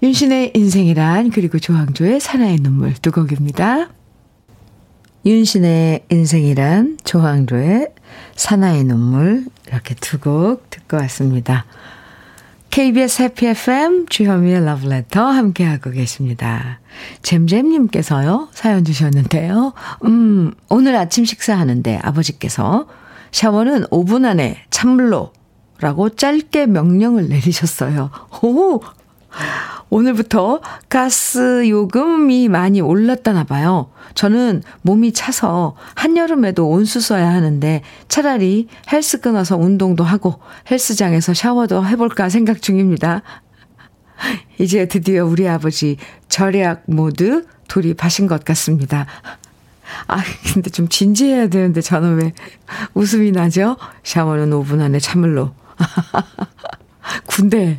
윤신의 0.03 0.53
인생이란, 0.55 1.31
그리고 1.31 1.59
조항조의 1.59 2.21
사나의 2.21 2.57
눈물 2.59 2.93
두 2.95 3.13
곡입니다. 3.13 3.91
윤신의 5.25 6.07
인생이란, 6.11 6.99
조항조의 7.05 7.89
사나의 8.35 8.85
눈물, 8.85 9.45
이렇게 9.69 9.95
두 9.95 10.19
곡 10.19 10.69
듣고 10.71 10.97
왔습니다. 10.99 11.65
KBS 12.73 13.21
해피 13.21 13.49
FM 13.49 14.07
주현미의 14.07 14.65
러브레터 14.65 15.23
함께하고 15.23 15.91
계십니다. 15.91 16.81
잼잼님께서요, 17.21 18.49
사연 18.53 18.83
주셨는데요. 18.83 19.75
음, 20.07 20.55
오늘 20.71 20.97
아침 20.97 21.27
식사하는데 21.27 22.01
아버지께서 22.03 22.87
샤워는 23.31 23.85
5분 23.89 24.25
안에 24.25 24.65
찬물로 24.71 25.35
라고 25.81 26.09
짧게 26.09 26.65
명령을 26.65 27.29
내리셨어요. 27.29 28.11
오! 28.43 28.81
오늘부터 29.91 30.61
가스 30.89 31.69
요금이 31.69 32.49
많이 32.49 32.81
올랐다나 32.81 33.45
봐요. 33.45 33.91
저는 34.15 34.63
몸이 34.83 35.13
차서 35.13 35.77
한여름에도 35.95 36.69
온수 36.69 37.01
써야 37.01 37.29
하는데 37.29 37.83
차라리 38.09 38.69
헬스 38.91 39.21
끊어서 39.21 39.57
운동도 39.57 40.03
하고 40.03 40.41
헬스장에서 40.71 41.35
샤워도 41.35 41.87
해볼까 41.87 42.29
생각 42.31 42.63
중입니다. 42.63 43.23
이제 44.59 44.87
드디어 44.87 45.27
우리 45.27 45.49
아버지 45.49 45.97
절약 46.29 46.85
모드 46.87 47.45
돌입하신 47.69 48.27
것 48.29 48.45
같습니다. 48.45 49.07
아, 50.07 50.23
근데 50.53 50.71
좀 50.71 50.89
진지해야 50.89 51.49
되는데 51.49 51.81
저는 51.81 52.17
왜 52.17 52.33
웃음이 52.95 53.33
나죠? 53.33 53.77
샤워는 54.05 54.51
5분 54.51 54.81
안에 54.81 54.99
찬물로. 54.99 55.53
군대. 57.27 57.79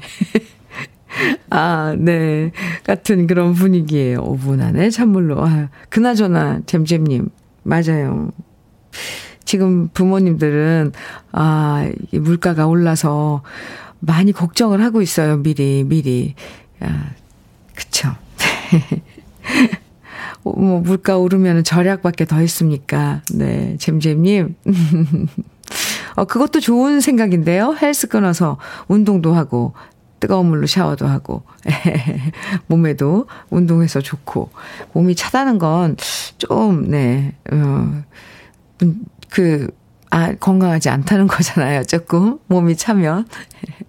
아, 1.49 1.95
네. 1.97 2.52
같은 2.84 3.28
그런 3.28 3.54
분위기예요. 3.54 4.23
5분 4.23 4.62
안에 4.62 4.89
찬물로. 4.89 5.43
아, 5.45 5.69
그나저나, 5.89 6.62
잼잼님. 6.65 7.30
맞아요. 7.63 8.32
지금 9.45 9.89
부모님들은, 9.89 10.91
아, 11.32 11.89
물가가 12.12 12.67
올라서 12.67 13.43
많이 13.99 14.32
걱정을 14.32 14.84
하고 14.84 15.02
있어요. 15.02 15.38
미리, 15.38 15.84
미리. 15.84 16.36
아, 16.80 17.12
그쵸. 17.76 18.10
뭐, 20.43 20.80
물가 20.80 21.17
오르면 21.17 21.63
절약밖에 21.63 22.26
더 22.26 22.41
있습니까? 22.41 23.21
네, 23.34 23.78
잼잼님. 23.80 24.56
어, 26.15 26.26
그것도 26.26 26.60
좋은 26.60 26.99
생각인데요. 27.02 27.76
헬스 27.82 28.08
끊어서 28.08 28.58
운동도 28.88 29.34
하고, 29.34 29.73
뜨거운 30.23 30.45
물로 30.45 30.67
샤워도 30.67 31.05
하고, 31.05 31.43
몸에도 32.67 33.27
운동해서 33.49 33.99
좋고, 33.99 34.51
몸이 34.93 35.15
차다는 35.15 35.59
건 35.59 35.97
좀, 36.38 36.89
네, 36.89 37.33
어, 37.51 38.03
그, 39.29 39.67
아, 40.09 40.33
건강하지 40.33 40.88
않다는 40.88 41.27
거잖아요. 41.27 41.83
조금. 41.83 42.39
몸이 42.47 42.77
차면. 42.77 43.27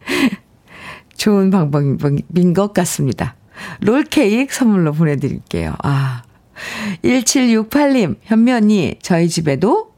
좋은 1.16 1.52
방법인 1.52 2.52
것 2.52 2.74
같습니다. 2.74 3.36
롤케이크 3.82 4.52
선물로 4.52 4.92
보내드릴게요. 4.92 5.76
아. 5.84 6.24
1768님, 7.04 8.16
현면이 8.22 8.96
저희 9.02 9.28
집에도 9.28 9.93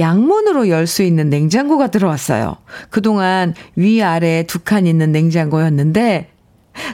양문으로 0.00 0.68
열 0.68 0.86
수 0.86 1.02
있는 1.04 1.30
냉장고가 1.30 1.86
들어왔어요. 1.88 2.56
그동안 2.90 3.54
위아래 3.76 4.42
두 4.44 4.58
칸 4.64 4.86
있는 4.86 5.12
냉장고였는데 5.12 6.30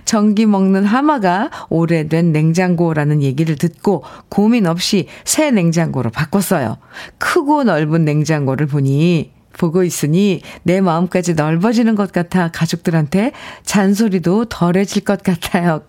전기 0.05 0.45
먹는 0.47 0.85
하마가 0.85 1.51
오래된 1.69 2.33
냉장고라는 2.33 3.23
얘기를 3.23 3.57
듣고 3.57 4.03
고민 4.29 4.67
없이 4.67 5.07
새 5.25 5.51
냉장고로 5.51 6.11
바꿨어요. 6.11 6.77
크고 7.19 7.65
넓은 7.65 8.05
냉장고를 8.05 8.67
보니 8.67 9.33
보고 9.59 9.83
있으니 9.85 10.43
내 10.65 10.81
마음까지 10.83 11.35
넓어지는 11.35 11.95
것 11.95 12.13
같아 12.13 12.49
가족들한테 12.51 13.33
잔소리도 13.65 14.47
덜해질 14.47 15.05
것 15.05 15.23
같아요. 15.23 15.83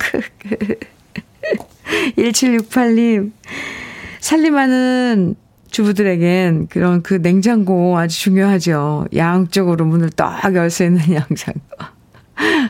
1768님. 2.18 3.32
살림하는 4.22 5.36
주부들에겐 5.70 6.68
그런 6.68 7.02
그 7.02 7.22
냉장고 7.22 7.98
아주 7.98 8.20
중요하죠. 8.20 9.06
양쪽으로 9.16 9.86
문을 9.86 10.10
딱열수 10.12 10.84
있는 10.84 11.02
양장고. 11.14 11.62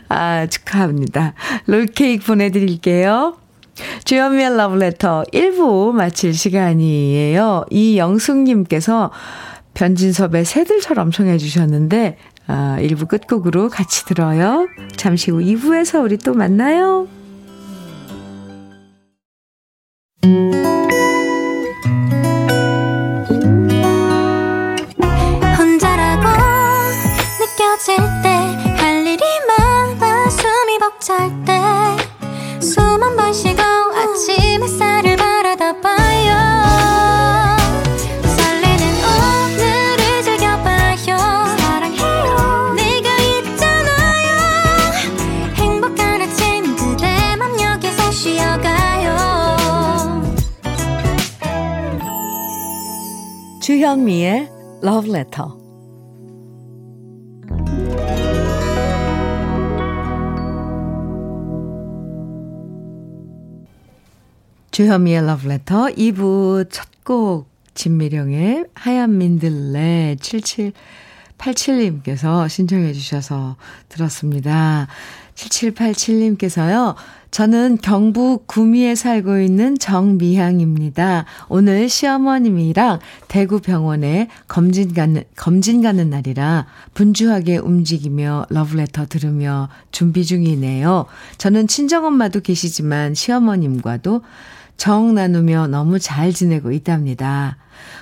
아, 0.09 0.47
축하합니다. 0.47 1.33
롤케이크 1.65 2.25
보내드릴게요. 2.25 3.37
주연미의 4.05 4.57
러브레터 4.57 5.25
1부 5.31 5.91
마칠 5.91 6.33
시간이에요. 6.33 7.65
이영숙님께서 7.69 9.11
변진섭의 9.73 10.45
새들처럼 10.45 11.11
청해 11.11 11.37
주셨는데, 11.37 12.17
아, 12.47 12.77
1부 12.79 13.07
끝곡으로 13.07 13.69
같이 13.69 14.05
들어요. 14.05 14.67
잠시 14.95 15.29
후 15.29 15.39
2부에서 15.39 16.03
우리 16.03 16.17
또 16.17 16.33
만나요. 16.33 17.07
주현미의 53.77 54.49
Love 54.83 55.11
Letter 55.11 55.51
주현미의 64.71 65.27
러브레터 65.27 65.89
2부 65.89 66.71
첫 66.71 66.87
곡 67.07 67.47
진미령의 67.73 68.65
하얀 68.73 69.17
민들레 69.17 70.17
7787님께서 71.37 72.49
신청해 72.49 72.91
주셔서 72.91 73.55
들었습니다. 73.87 74.87
7787님께서요. 75.37 76.95
저는 77.29 77.77
경북 77.81 78.47
구미에 78.47 78.95
살고 78.95 79.39
있는 79.39 79.77
정미향입니다. 79.77 81.25
오늘 81.49 81.89
시어머님이랑 81.89 82.99
대구 83.27 83.59
병원에 83.59 84.29
검진 84.47 84.93
가는, 84.93 85.23
검진 85.35 85.81
가는 85.81 86.09
날이라 86.09 86.65
분주하게 86.93 87.57
움직이며 87.57 88.47
러브레터 88.49 89.05
들으며 89.05 89.69
준비 89.91 90.25
중이네요. 90.25 91.05
저는 91.37 91.67
친정엄마도 91.67 92.39
계시지만 92.39 93.13
시어머님과도 93.13 94.21
정 94.77 95.13
나누며 95.13 95.67
너무 95.67 95.99
잘 95.99 96.31
지내고 96.31 96.71
있답니다. 96.71 97.57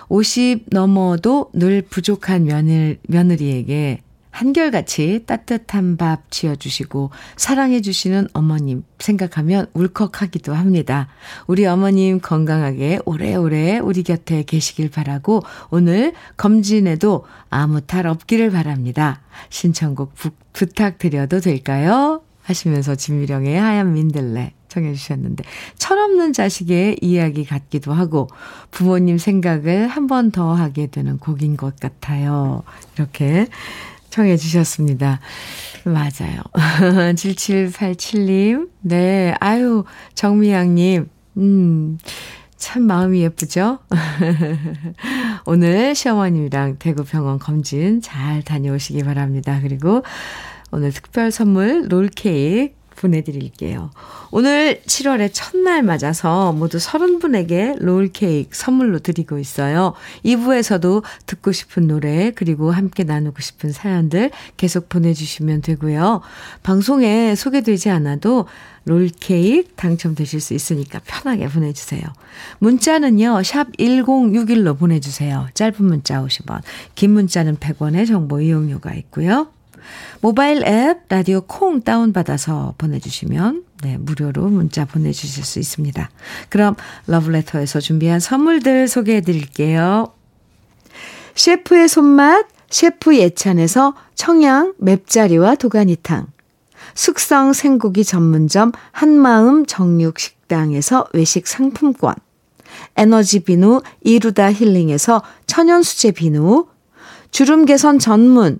50 0.07 0.67
넘어도 0.69 1.49
늘 1.53 1.81
부족한 1.81 2.45
며느, 2.45 2.95
며느리에게 3.07 4.04
한결같이 4.35 5.23
따뜻한 5.25 5.95
밥 5.95 6.29
지어주시고 6.29 7.09
사랑해주시는 7.37 8.27
어머님 8.33 8.83
생각하면 8.99 9.67
울컥하기도 9.73 10.53
합니다. 10.53 11.07
우리 11.47 11.65
어머님 11.65 12.19
건강하게 12.19 12.99
오래오래 13.05 13.79
우리 13.79 14.03
곁에 14.03 14.43
계시길 14.43 14.91
바라고 14.91 15.41
오늘 15.69 16.13
검진에도 16.35 17.25
아무 17.49 17.79
탈 17.79 18.07
없기를 18.07 18.51
바랍니다. 18.51 19.21
신청곡 19.49 20.13
부, 20.15 20.31
부탁드려도 20.51 21.39
될까요? 21.39 22.21
하시면서 22.43 22.95
진미령의 22.95 23.57
하얀 23.57 23.93
민들레 23.93 24.53
청해 24.67 24.93
주셨는데 24.93 25.45
철없는 25.77 26.33
자식의 26.33 26.97
이야기 27.01 27.45
같기도 27.45 27.93
하고 27.93 28.27
부모님 28.71 29.17
생각을 29.17 29.87
한 29.87 30.07
번 30.07 30.29
더 30.31 30.53
하게 30.53 30.87
되는 30.87 31.17
곡인 31.17 31.55
것 31.55 31.79
같아요. 31.79 32.63
이렇게 32.95 33.47
청해 34.15 34.37
주셨습니다. 34.37 35.19
맞아요. 35.83 36.41
7787님. 37.15 38.69
네. 38.79 39.35
아유, 39.41 39.83
정미양님. 40.13 41.09
음, 41.35 41.97
참 42.55 42.83
마음이 42.83 43.19
예쁘죠? 43.23 43.79
오늘 45.45 45.95
시어머님이랑 45.95 46.77
대구병원 46.79 47.39
검진 47.39 48.01
잘 48.01 48.41
다녀오시기 48.41 49.03
바랍니다. 49.03 49.59
그리고 49.61 50.01
오늘 50.71 50.93
특별 50.93 51.29
선물 51.29 51.87
롤케이크 51.89 52.73
보내드릴게요. 52.95 53.91
오늘 54.31 54.81
7월의 54.85 55.29
첫날 55.33 55.83
맞아서 55.83 56.51
모두 56.53 56.77
30분에게 56.77 57.81
롤케이크 57.83 58.49
선물로 58.51 58.99
드리고 58.99 59.39
있어요. 59.39 59.93
2부에서도 60.23 61.03
듣고 61.25 61.51
싶은 61.51 61.87
노래 61.87 62.31
그리고 62.31 62.71
함께 62.71 63.03
나누고 63.03 63.41
싶은 63.41 63.71
사연들 63.71 64.31
계속 64.57 64.89
보내주시면 64.89 65.61
되고요. 65.61 66.21
방송에 66.63 67.35
소개되지 67.35 67.89
않아도 67.89 68.45
롤케이크 68.85 69.73
당첨되실 69.75 70.39
수 70.39 70.53
있으니까 70.53 71.01
편하게 71.05 71.47
보내주세요. 71.47 72.01
문자는요. 72.59 73.41
샵 73.43 73.71
1061로 73.77 74.77
보내주세요. 74.77 75.47
짧은 75.53 75.83
문자 75.83 76.21
50원, 76.21 76.61
긴 76.93 77.11
문자는 77.11 77.57
100원의 77.57 78.07
정보 78.07 78.39
이용료가 78.39 78.93
있고요. 78.93 79.47
모바일 80.21 80.65
앱 80.65 81.01
라디오 81.09 81.41
콩 81.41 81.81
다운받아서 81.81 82.75
보내주시면 82.77 83.63
네, 83.83 83.97
무료로 83.97 84.47
문자 84.47 84.85
보내주실 84.85 85.43
수 85.43 85.59
있습니다. 85.59 86.09
그럼 86.49 86.75
러브레터에서 87.07 87.79
준비한 87.79 88.19
선물들 88.19 88.87
소개해 88.87 89.21
드릴게요. 89.21 90.13
셰프의 91.35 91.87
손맛 91.87 92.47
셰프 92.69 93.15
예찬에서 93.15 93.93
청양 94.15 94.73
맵자리와 94.79 95.55
도가니탕 95.55 96.27
숙성 96.93 97.53
생고기 97.53 98.03
전문점 98.03 98.71
한마음 98.91 99.65
정육식당에서 99.65 101.07
외식 101.13 101.47
상품권 101.47 102.15
에너지 102.95 103.41
비누 103.41 103.81
이루다 104.01 104.51
힐링에서 104.51 105.21
천연수제 105.47 106.11
비누 106.11 106.67
주름 107.31 107.65
개선 107.65 107.99
전문 107.99 108.59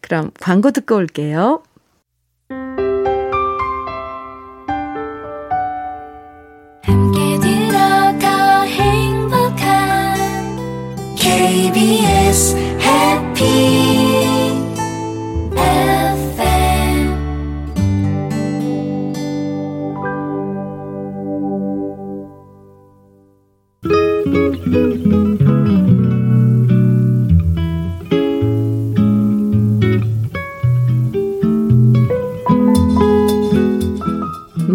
그럼 0.00 0.30
광고 0.40 0.70
듣고 0.70 0.96
올게요. 0.96 1.62
KBS 11.16 12.56
해 12.56 13.89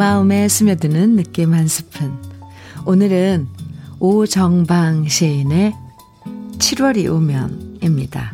마음에 0.06 0.48
스며드는 0.48 1.16
느낌 1.16 1.56
한 1.56 1.68
스푼. 1.68 2.16
오늘은 2.86 3.48
오정방 4.00 5.08
시인의 5.08 5.74
7월이 6.60 7.12
오면입니다. 7.12 8.32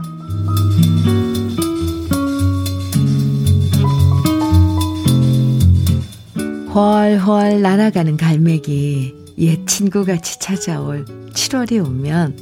훨훨 6.76 7.62
날아가는 7.62 8.18
갈매기 8.18 9.16
옛 9.38 9.66
친구같이 9.66 10.40
찾아올 10.42 11.06
7월이 11.06 11.88
오면 11.88 12.38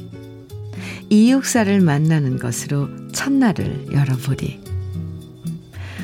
이육사를 1.08 1.80
만나는 1.80 2.40
것으로 2.40 2.88
첫날을 3.12 3.92
열어보리. 3.92 4.58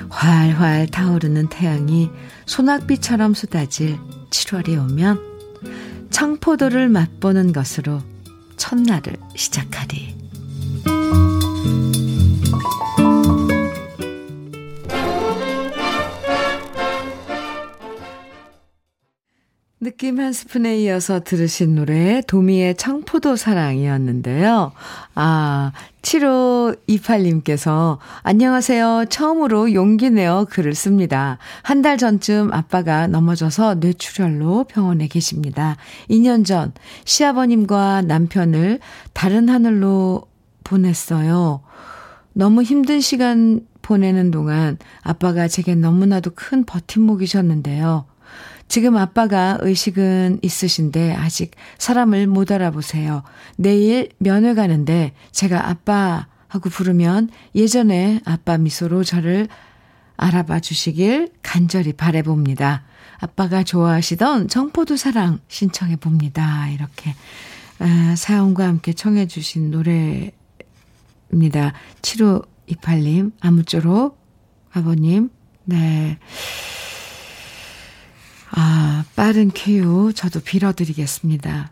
활활 0.09 0.87
타오르는 0.87 1.49
태양이 1.49 2.09
소낙비처럼 2.47 3.35
쏟아질 3.35 3.99
7월이 4.31 4.79
오면 4.91 6.09
청포도를 6.11 6.89
맛보는 6.89 7.53
것으로 7.53 8.01
첫날을 8.57 9.17
시작하리. 9.35 10.16
느낌 19.87 20.19
한 20.19 20.33
스푼에 20.33 20.79
이어서 20.81 21.21
들으신 21.21 21.77
노래 21.77 22.21
도미의 22.27 22.75
청포도 22.75 23.37
사랑이었는데요. 23.37 24.73
아, 25.15 25.71
7528님께서 26.03 27.99
안녕하세요. 28.25 29.05
처음으로 29.09 29.73
용기 29.75 30.11
내어 30.11 30.45
글을 30.51 30.75
씁니다. 30.75 31.39
한 31.63 31.83
달 31.83 31.99
전쯤 31.99 32.53
아빠가 32.53 33.07
넘어져서 33.07 33.77
뇌출혈로 33.77 34.65
병원에 34.65 35.07
계십니다. 35.07 35.77
2년 36.11 36.45
전 36.45 36.73
시아버님과 37.05 38.03
남편을 38.03 38.81
다른 39.13 39.49
하늘로 39.49 40.25
보냈어요. 40.65 41.61
너무 42.33 42.65
힘든 42.65 43.01
시간 43.01 43.61
보내는 43.83 44.33
동안 44.33 44.79
아빠가 45.03 45.47
제게 45.47 45.77
너무나도 45.77 46.33
큰 46.35 46.65
버팀목이셨는데요. 46.65 48.16
지금 48.69 48.97
아빠가 48.97 49.59
의식은 49.61 50.41
있으신데 50.43 51.15
아직 51.15 51.53
사람을 51.79 52.27
못 52.27 52.51
알아보세요. 52.51 53.23
내일 53.57 54.11
면회 54.19 54.55
가는데 54.55 55.13
제가 55.31 55.69
아빠 55.69 56.27
하고 56.49 56.69
부르면 56.69 57.31
예전에 57.55 58.21
아빠 58.25 58.59
미소로 58.59 59.05
저를 59.05 59.49
알아봐 60.17 60.61
주시길 60.61 61.33
간절히 61.43 61.93
바래봅니다. 61.93 62.85
아빠가 63.19 63.63
좋아하시던 63.63 64.49
정포도 64.49 64.97
사랑 64.97 65.41
신청해 65.49 65.97
봅니다. 65.97 66.69
이렇게 66.69 67.15
아, 67.79 68.15
사연과 68.17 68.67
함께 68.67 68.93
청해 68.93 69.27
주신 69.27 69.71
노래입니다. 69.71 70.33
7528님 72.03 73.33
아무쪼록 73.41 74.19
아버님 74.73 75.31
네. 75.65 76.19
아, 78.59 79.05
빠른 79.15 79.51
쾌유 79.53 80.13
저도 80.15 80.41
빌어드리겠습니다. 80.41 81.71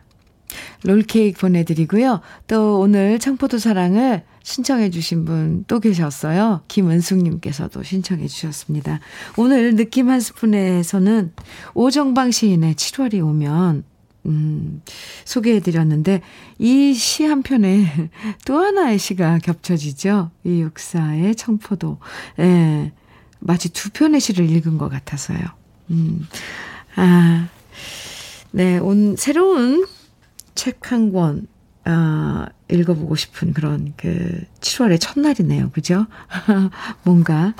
롤케이크 0.83 1.39
보내드리고요. 1.41 2.21
또 2.47 2.79
오늘 2.79 3.17
청포도 3.19 3.57
사랑을 3.57 4.23
신청해 4.43 4.91
주신 4.91 5.25
분 5.25 5.65
또 5.67 5.79
계셨어요. 5.79 6.61
김은숙님께서도 6.67 7.81
신청해 7.81 8.27
주셨습니다. 8.27 8.99
오늘 9.35 9.75
느낌 9.75 10.09
한 10.09 10.19
스푼에서는 10.19 11.33
오정방 11.73 12.29
시인의 12.29 12.75
7월이 12.75 13.25
오면 13.25 13.83
음, 14.27 14.81
소개해 15.25 15.59
드렸는데 15.61 16.21
이 16.59 16.93
시 16.93 17.23
한 17.25 17.41
편에 17.41 18.09
또 18.45 18.59
하나의 18.59 18.99
시가 18.99 19.39
겹쳐지죠. 19.39 20.29
이 20.43 20.61
육사의 20.61 21.35
청포도. 21.35 21.97
예. 22.39 22.91
마치 23.39 23.69
두 23.73 23.89
편의 23.89 24.19
시를 24.19 24.49
읽은 24.51 24.77
것 24.77 24.89
같아서요. 24.89 25.39
음. 25.89 26.27
아, 26.95 27.47
네, 28.51 28.77
온, 28.77 29.15
새로운 29.17 29.85
책 30.55 30.91
한 30.91 31.11
권, 31.11 31.47
아, 31.83 32.47
읽어보고 32.71 33.15
싶은 33.15 33.53
그런 33.53 33.93
그 33.97 34.43
7월의 34.61 34.99
첫날이네요. 34.99 35.71
그죠? 35.71 36.07
뭔가, 37.03 37.53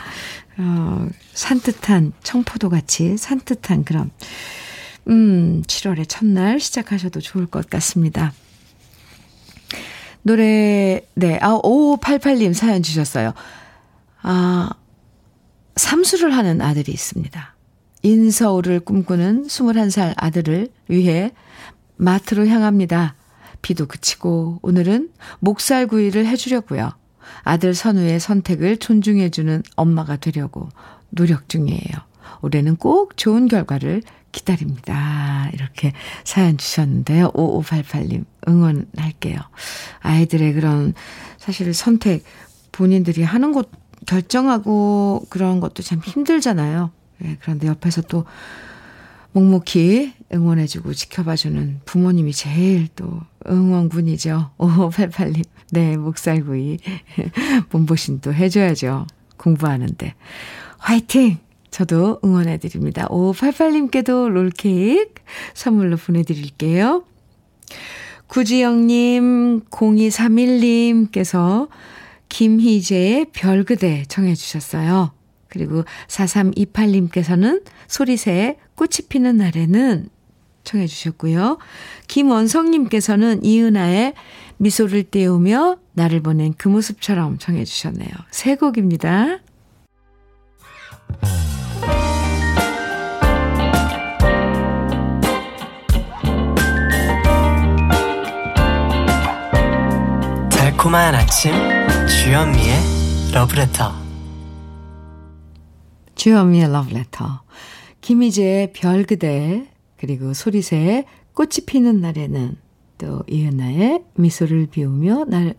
어, 0.58 1.08
산뜻한, 1.34 2.14
청포도 2.24 2.70
같이 2.70 3.18
산뜻한 3.18 3.84
그런, 3.84 4.10
음, 5.08 5.62
7월의 5.68 6.08
첫날 6.08 6.60
시작하셔도 6.60 7.20
좋을 7.20 7.46
것 7.46 7.70
같습니다. 7.70 8.34
노래, 10.24 11.02
네, 11.14 11.38
아, 11.42 11.60
5588님 11.62 12.54
사연 12.54 12.82
주셨어요. 12.82 13.34
아, 14.24 14.70
삼수를 15.76 16.36
하는 16.36 16.62
아들이 16.62 16.92
있습니다. 16.92 17.55
인서울을 18.06 18.82
꿈꾸는 18.82 19.48
21살 19.48 20.14
아들을 20.16 20.68
위해 20.90 21.32
마트로 21.98 22.46
향합니다. 22.46 23.16
비도 23.64 23.88
그치고 23.88 24.60
오늘은 24.62 25.10
목살구이를 25.40 26.28
해주려고요. 26.28 26.92
아들 27.42 27.74
선우의 27.74 28.20
선택을 28.20 28.78
존중해주는 28.78 29.64
엄마가 29.76 30.18
되려고 30.18 30.70
노력 31.10 31.50
중이에요. 31.50 31.82
올해는 32.42 32.76
꼭 32.76 33.18
좋은 33.18 33.48
결과를 33.48 34.04
기다립니다. 34.32 35.50
이렇게 35.54 35.92
사연 36.24 36.58
주셨는데요. 36.58 37.32
5588님 37.32 38.26
응원할게요. 38.48 39.40
아이들의 40.02 40.54
그런 40.54 40.94
사실 41.40 41.74
선택 41.74 42.24
본인들이 42.72 43.24
하는 43.24 43.52
것 43.52 43.68
결정하고 44.06 45.26
그런 45.32 45.60
것도 45.60 45.82
참 45.82 46.02
힘들잖아요. 46.06 46.92
네, 47.20 47.38
그런데 47.42 47.68
옆에서 47.68 48.02
또 48.04 48.26
묵묵히 49.34 50.14
응원해주고 50.34 50.94
지켜봐주는 50.94 51.82
부모님이 51.86 52.32
제일 52.32 52.88
또 52.96 53.20
응원군이죠. 53.50 54.52
5588님. 54.58 55.44
네, 55.72 55.98
목살구이. 55.98 56.78
몸보신도 57.72 58.34
해줘야죠. 58.34 59.08
공부하는데. 59.38 60.14
화이팅! 60.78 61.38
저도 61.70 62.20
응원해드립니다. 62.24 63.08
5588님께도 63.10 64.30
롤케이크 64.30 65.22
선물로 65.54 65.98
보내드릴게요. 65.98 67.04
구지영님, 68.28 69.66
0231님께서 69.66 71.68
김희재의 72.30 73.28
별그대 73.34 74.06
청해주셨어요. 74.08 75.12
그리고 75.56 75.86
4328님께서는 76.08 77.64
소리새의 77.88 78.58
꽃이 78.76 79.08
피는 79.10 79.38
날에는 79.38 80.10
청해 80.66 80.88
주셨고요. 80.88 81.58
김원성님께서는 82.08 83.46
이은아의 83.46 84.14
미소를 84.58 85.04
띄우며 85.04 85.78
나를 85.94 86.22
보낸 86.22 86.54
그 86.58 86.68
모습처럼 86.68 87.38
청해 87.38 87.64
주셨네요. 87.64 88.10
세 88.32 88.56
곡입니다. 88.56 89.40
달콤한 100.50 101.16
아침 101.16 101.54
주현미의 102.08 103.32
러브레터 103.34 104.05
주현미의 106.26 106.72
러브레터 106.72 107.44
김희재의 108.02 108.74
별그대 108.74 109.68
그리고 109.96 110.34
소리새의 110.34 111.06
꽃이 111.34 111.68
피는 111.68 112.02
날에는 112.02 112.56
또 112.98 113.22
이은아의 113.30 114.06
미소를 114.16 114.66
비우며 114.72 115.26
날 115.26 115.54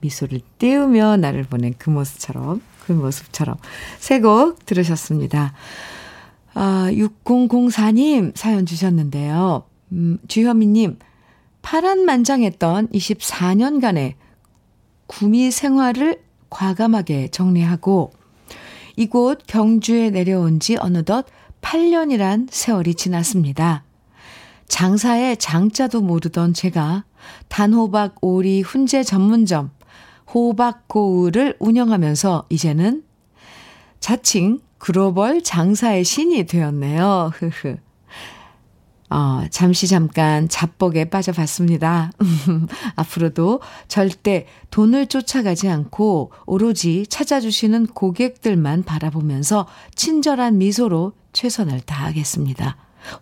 미소를 0.00 0.40
띄우며 0.56 1.18
나를 1.18 1.42
보낸 1.42 1.74
그 1.76 1.90
모습처럼 1.90 2.62
그 2.86 2.92
모습처럼 2.92 3.56
세 3.98 4.22
곡 4.22 4.64
들으셨습니다. 4.64 5.52
아, 6.54 6.88
6004님 6.92 8.34
사연 8.34 8.64
주셨는데요. 8.64 9.64
음, 9.92 10.16
주현미님 10.28 10.98
파란만장했던 11.60 12.88
24년간의 12.88 14.14
구미 15.08 15.50
생활을 15.50 16.22
과감하게 16.48 17.28
정리하고 17.28 18.12
이곳 18.96 19.46
경주에 19.46 20.10
내려온 20.10 20.58
지 20.58 20.76
어느덧 20.80 21.26
8년이란 21.60 22.48
세월이 22.50 22.94
지났습니다. 22.94 23.84
장사의 24.68 25.36
장자도 25.36 26.00
모르던 26.00 26.54
제가 26.54 27.04
단호박 27.48 28.16
오리 28.20 28.62
훈제 28.62 29.02
전문점 29.04 29.70
호박고을을 30.32 31.56
운영하면서 31.58 32.46
이제는 32.48 33.04
자칭 34.00 34.60
글로벌 34.78 35.42
장사의 35.42 36.04
신이 36.04 36.44
되었네요. 36.46 37.32
흐흐. 37.34 37.76
어, 39.08 39.42
잠시 39.50 39.86
잠깐 39.86 40.48
잡복에 40.48 41.06
빠져봤습니다. 41.06 42.10
앞으로도 42.96 43.60
절대 43.88 44.46
돈을 44.70 45.06
쫓아가지 45.06 45.68
않고 45.68 46.32
오로지 46.46 47.06
찾아주시는 47.08 47.88
고객들만 47.88 48.82
바라보면서 48.82 49.66
친절한 49.94 50.58
미소로 50.58 51.12
최선을 51.32 51.80
다하겠습니다. 51.80 52.76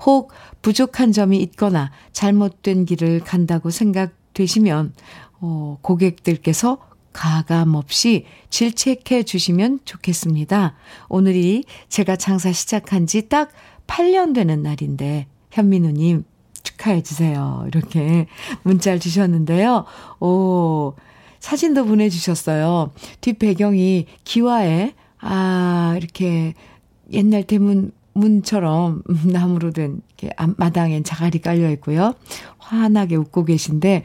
혹 0.06 0.32
부족한 0.62 1.12
점이 1.12 1.36
있거나 1.38 1.90
잘못된 2.12 2.86
길을 2.86 3.20
간다고 3.20 3.68
생각되시면, 3.70 4.94
어, 5.40 5.78
고객들께서 5.82 6.78
가감 7.12 7.74
없이 7.74 8.24
질책해 8.48 9.24
주시면 9.24 9.80
좋겠습니다. 9.84 10.74
오늘이 11.08 11.64
제가 11.88 12.16
장사 12.16 12.50
시작한 12.52 13.06
지 13.06 13.28
딱 13.28 13.50
8년 13.86 14.34
되는 14.34 14.62
날인데, 14.62 15.26
현민우님 15.54 16.24
축하해 16.64 17.02
주세요. 17.02 17.64
이렇게 17.68 18.26
문자를 18.62 18.98
주셨는데요. 18.98 19.84
오, 20.20 20.94
사진도 21.38 21.84
보내주셨어요. 21.84 22.90
뒷 23.20 23.38
배경이 23.38 24.06
기와에, 24.24 24.94
아, 25.20 25.94
이렇게 25.96 26.54
옛날 27.12 27.44
대문, 27.44 27.92
문처럼 28.14 29.02
나무로 29.26 29.70
된 29.70 30.00
이렇게 30.18 30.34
마당엔 30.56 31.04
자갈이 31.04 31.40
깔려 31.40 31.70
있고요. 31.72 32.14
환하게 32.58 33.16
웃고 33.16 33.44
계신데 33.44 34.04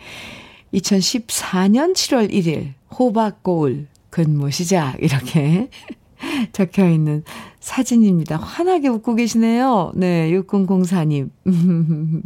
2014년 0.74 1.94
7월 1.94 2.32
1일 2.32 2.74
호박고울 2.98 3.88
근무 4.10 4.52
시작 4.52 4.96
이렇게 5.00 5.70
적혀 6.52 6.90
있는 6.90 7.24
사진입니다. 7.60 8.38
환하게 8.38 8.88
웃고 8.88 9.16
계시네요. 9.16 9.92
네, 9.96 10.32
6004님. 10.32 11.30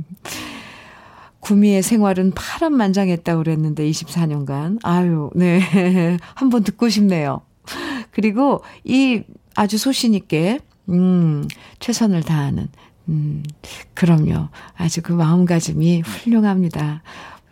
구미의 1.39 1.83
생활은 1.83 2.31
파란만장했다고 2.35 3.43
그랬는데 3.43 3.89
24년간. 3.89 4.79
아유, 4.83 5.29
네. 5.35 5.59
한번 6.35 6.63
듣고 6.63 6.87
싶네요. 6.89 7.41
그리고 8.11 8.63
이 8.83 9.23
아주 9.55 9.77
소신 9.77 10.13
있게, 10.13 10.59
음, 10.89 11.45
최선을 11.79 12.23
다하는, 12.23 12.69
음, 13.09 13.43
그럼요. 13.93 14.47
아주 14.77 15.01
그 15.01 15.11
마음가짐이 15.11 16.01
훌륭합니다. 16.01 17.03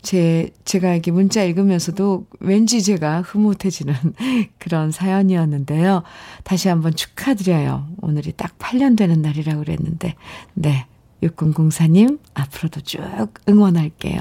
제, 0.02 0.50
제가 0.66 0.94
이렇게 0.94 1.12
문자 1.12 1.44
읽으면서도 1.44 2.26
왠지 2.40 2.82
제가 2.82 3.22
흐뭇해지는 3.22 3.94
그런 4.58 4.92
사연이었는데요. 4.92 6.04
다시 6.44 6.70
한번 6.70 6.96
축하드려요. 6.96 7.88
오늘이 8.02 8.34
딱 8.34 8.58
8년 8.58 8.98
되는 8.98 9.22
날이라고 9.22 9.60
그랬는데, 9.64 10.16
네. 10.54 10.86
6004님, 11.22 12.20
앞으로도 12.34 12.82
쭉 12.82 13.00
응원할게요. 13.48 14.20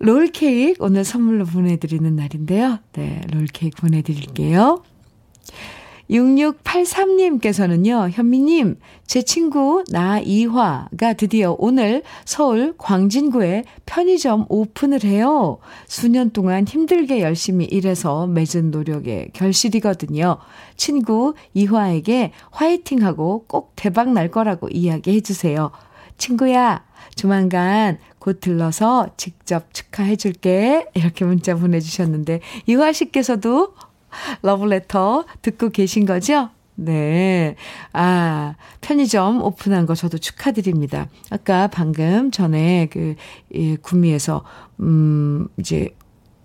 롤케이크 0.00 0.82
오늘 0.82 1.04
선물로 1.04 1.44
보내드리는 1.44 2.14
날인데요. 2.14 2.78
네, 2.92 3.20
롤케이크 3.32 3.80
보내드릴게요. 3.80 4.82
6683님께서는요, 6.10 8.10
현미님, 8.10 8.78
제 9.06 9.22
친구 9.22 9.84
나이화가 9.90 11.12
드디어 11.14 11.54
오늘 11.58 12.02
서울 12.24 12.74
광진구에 12.78 13.64
편의점 13.86 14.46
오픈을 14.48 15.04
해요. 15.04 15.58
수년 15.86 16.30
동안 16.30 16.66
힘들게 16.66 17.20
열심히 17.20 17.66
일해서 17.66 18.26
맺은 18.26 18.70
노력의 18.70 19.30
결실이거든요. 19.32 20.38
친구 20.76 21.34
이화에게 21.54 22.32
화이팅하고 22.50 23.44
꼭 23.46 23.72
대박 23.76 24.12
날 24.12 24.30
거라고 24.30 24.68
이야기해 24.68 25.20
주세요. 25.20 25.70
친구야, 26.16 26.84
조만간 27.14 27.98
곧 28.18 28.40
들러서 28.40 29.10
직접 29.16 29.72
축하해 29.72 30.16
줄게. 30.16 30.86
이렇게 30.94 31.24
문자 31.24 31.54
보내주셨는데, 31.54 32.40
이화 32.66 32.92
씨께서도 32.92 33.74
러브레터 34.42 35.24
듣고 35.42 35.70
계신 35.70 36.06
거죠? 36.06 36.50
네. 36.80 37.56
아, 37.92 38.54
편의점 38.80 39.42
오픈한 39.42 39.86
거 39.86 39.96
저도 39.96 40.18
축하드립니다. 40.18 41.08
아까 41.28 41.66
방금 41.66 42.30
전에 42.30 42.86
그, 42.92 43.16
예, 43.54 43.74
구미에서, 43.76 44.44
음, 44.80 45.48
이제, 45.58 45.88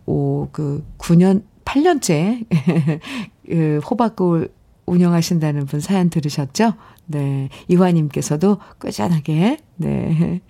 오, 0.07 0.49
그, 0.51 0.83
9년, 0.97 1.43
8년째, 1.65 2.47
그, 3.47 3.79
호박골 3.87 4.51
운영하신다는 4.87 5.67
분 5.67 5.79
사연 5.79 6.09
들으셨죠? 6.09 6.73
네. 7.05 7.49
이화님께서도 7.67 8.57
꾸준하게, 8.79 9.59
네. 9.75 10.41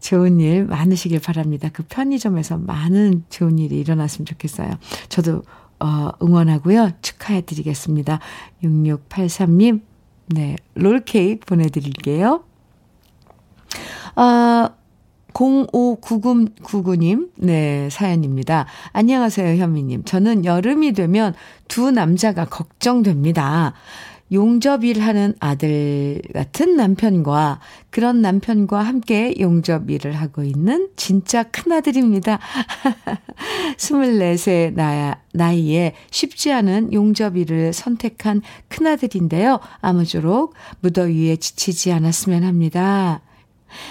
좋은 0.00 0.38
일 0.38 0.64
많으시길 0.64 1.20
바랍니다. 1.20 1.70
그 1.72 1.82
편의점에서 1.82 2.58
많은 2.58 3.24
좋은 3.30 3.58
일이 3.58 3.80
일어났으면 3.80 4.26
좋겠어요. 4.26 4.70
저도 5.08 5.42
어, 5.80 6.10
응원하고요. 6.22 6.90
축하해 7.02 7.42
드리겠습니다. 7.42 8.20
6683님, 8.62 9.80
네, 10.28 10.56
롤케이크 10.74 11.46
보내드릴게요. 11.46 12.44
아, 14.14 14.70
059999님, 15.32 17.30
네, 17.36 17.88
사연입니다. 17.90 18.66
안녕하세요, 18.92 19.60
현미님. 19.62 20.04
저는 20.04 20.44
여름이 20.44 20.92
되면 20.92 21.34
두 21.68 21.90
남자가 21.90 22.44
걱정됩니다. 22.44 23.74
용접 24.32 24.84
일 24.84 25.00
하는 25.00 25.34
아들 25.40 26.20
같은 26.34 26.76
남편과 26.76 27.60
그런 27.90 28.20
남편과 28.20 28.80
함께 28.80 29.34
용접 29.40 29.90
일을 29.90 30.12
하고 30.12 30.42
있는 30.42 30.88
진짜 30.96 31.44
큰아들입니다. 31.44 32.38
24세 33.76 34.74
나, 34.74 35.20
나이에 35.32 35.94
쉽지 36.10 36.52
않은 36.52 36.92
용접 36.92 37.36
일을 37.36 37.72
선택한 37.72 38.42
큰아들인데요. 38.68 39.60
아무쪼록 39.80 40.54
무더위에 40.80 41.36
지치지 41.36 41.92
않았으면 41.92 42.44
합니다. 42.44 43.22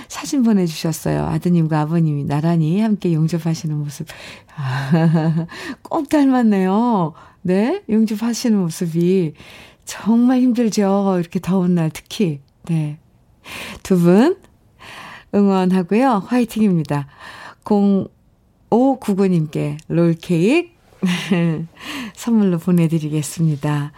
사진 0.08 0.44
보내주셨어요. 0.44 1.26
아드님과 1.26 1.82
아버님이 1.82 2.26
나란히 2.26 2.82
함께 2.82 3.14
용접하시는 3.14 3.76
모습. 3.78 4.08
꼭 5.84 6.10
닮았네요. 6.10 7.14
네? 7.44 7.84
용접하시는 7.90 8.58
모습이. 8.58 9.34
정말 9.88 10.42
힘들죠. 10.42 11.16
이렇게 11.20 11.40
더운 11.40 11.74
날 11.76 11.90
특히. 11.90 12.42
네. 12.68 13.00
두 13.82 13.98
분 13.98 14.38
응원하고요. 15.34 16.24
화이팅입니다. 16.28 17.08
0599님께 17.64 19.78
롤케이크 19.88 20.70
선물로 22.16 22.60
보내드리겠습니다. 22.60 23.92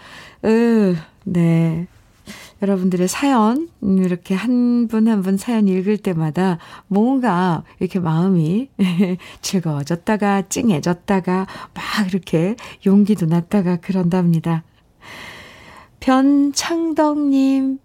으, 0.46 0.96
네. 1.26 1.88
여러분들의 2.62 3.08
사연, 3.08 3.70
음, 3.84 4.04
이렇게 4.04 4.36
한분 4.36 5.08
한분 5.08 5.38
사연 5.38 5.68
읽을 5.68 5.98
때마다 5.98 6.60
뭔가 6.88 7.64
이렇게 7.80 8.00
마음이 8.00 8.70
즐거워졌다가 9.42 10.50
찡해졌다가 10.50 11.48
막 11.74 12.08
이렇게 12.10 12.56
용기도 12.86 13.26
났다가 13.28 13.78
그런답니다. 13.78 14.64
변창덕님, 16.00 17.80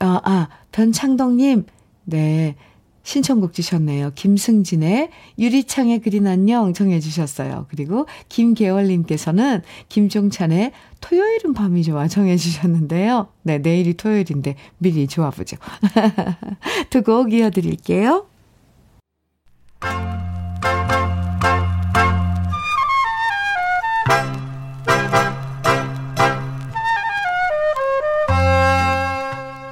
아, 0.00 0.20
아, 0.24 0.48
변창덕님, 0.72 1.66
네. 2.04 2.56
신청곡 3.04 3.54
주셨네요. 3.54 4.10
김승진의 4.14 5.08
유리창에 5.38 5.98
그린 5.98 6.26
안녕 6.26 6.74
정해 6.74 7.00
주셨어요. 7.00 7.64
그리고 7.70 8.06
김계월님께서는 8.28 9.62
김종찬의 9.88 10.72
토요일은 11.00 11.54
밤이 11.54 11.84
좋아 11.84 12.06
정해 12.06 12.36
주셨는데요. 12.36 13.28
네, 13.44 13.58
내일이 13.58 13.94
토요일인데 13.94 14.56
미리 14.76 15.06
좋아 15.06 15.30
보죠. 15.30 15.56
두 16.90 17.00
곡 17.02 17.32
이어드릴게요. 17.32 18.26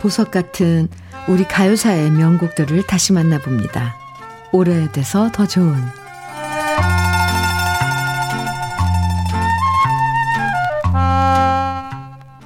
보석 0.07 0.31
같은 0.31 0.89
우리 1.27 1.43
가요사의 1.43 2.13
명곡들을 2.13 2.87
다시 2.87 3.13
만나봅니다. 3.13 3.97
오래돼서 4.53 5.33
더 5.33 5.49
좋은 5.49 5.75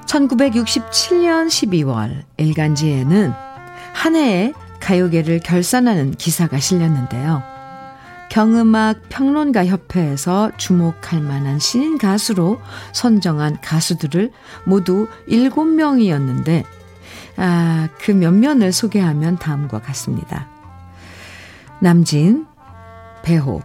1967년 0.07 1.49
12월 1.49 2.25
일간지에는 2.39 3.35
한 3.93 4.17
해의 4.17 4.55
가요계를 4.81 5.41
결산하는 5.41 6.13
기사가 6.13 6.59
실렸는데요. 6.59 7.43
경음악 8.31 9.03
평론가 9.11 9.67
협회에서 9.67 10.53
주목할 10.57 11.21
만한 11.21 11.59
신인 11.59 11.99
가수로 11.99 12.59
선정한 12.95 13.61
가수들을 13.61 14.31
모두 14.65 15.09
7명이었는데 15.29 16.80
아, 17.37 17.89
그 17.99 18.11
면면을 18.11 18.73
소개하면 18.73 19.39
다음과 19.39 19.81
같습니다. 19.81 20.49
남진, 21.81 22.47
배호, 23.23 23.63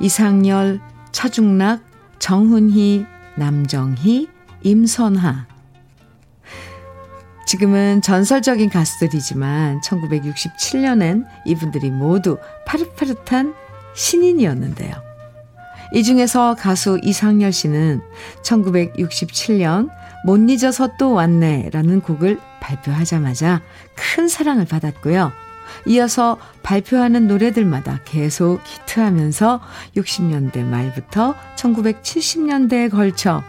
이상열, 0.00 0.80
차중락, 1.12 1.80
정훈희, 2.18 3.06
남정희, 3.36 4.28
임선하. 4.62 5.46
지금은 7.46 8.00
전설적인 8.02 8.70
가수들이지만 8.70 9.80
1967년엔 9.80 11.26
이분들이 11.46 11.90
모두 11.90 12.38
파릇파릇한 12.66 13.54
신인이었는데요. 13.94 14.94
이 15.92 16.04
중에서 16.04 16.54
가수 16.54 17.00
이상열 17.02 17.52
씨는 17.52 18.00
1967년 18.42 19.90
못 20.24 20.36
잊어서 20.48 20.90
또 20.96 21.12
왔네라는 21.12 22.02
곡을 22.02 22.38
발표하자마자 22.60 23.62
큰 23.94 24.28
사랑을 24.28 24.64
받았고요. 24.64 25.32
이어서 25.86 26.38
발표하는 26.62 27.26
노래들마다 27.26 28.00
계속 28.04 28.60
히트하면서 28.64 29.60
60년대 29.96 30.64
말부터 30.64 31.34
1970년대에 31.56 32.90
걸쳐 32.90 33.42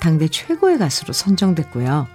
당대 0.00 0.28
최고의 0.28 0.78
가수로 0.78 1.12
선정됐고요. 1.12 2.06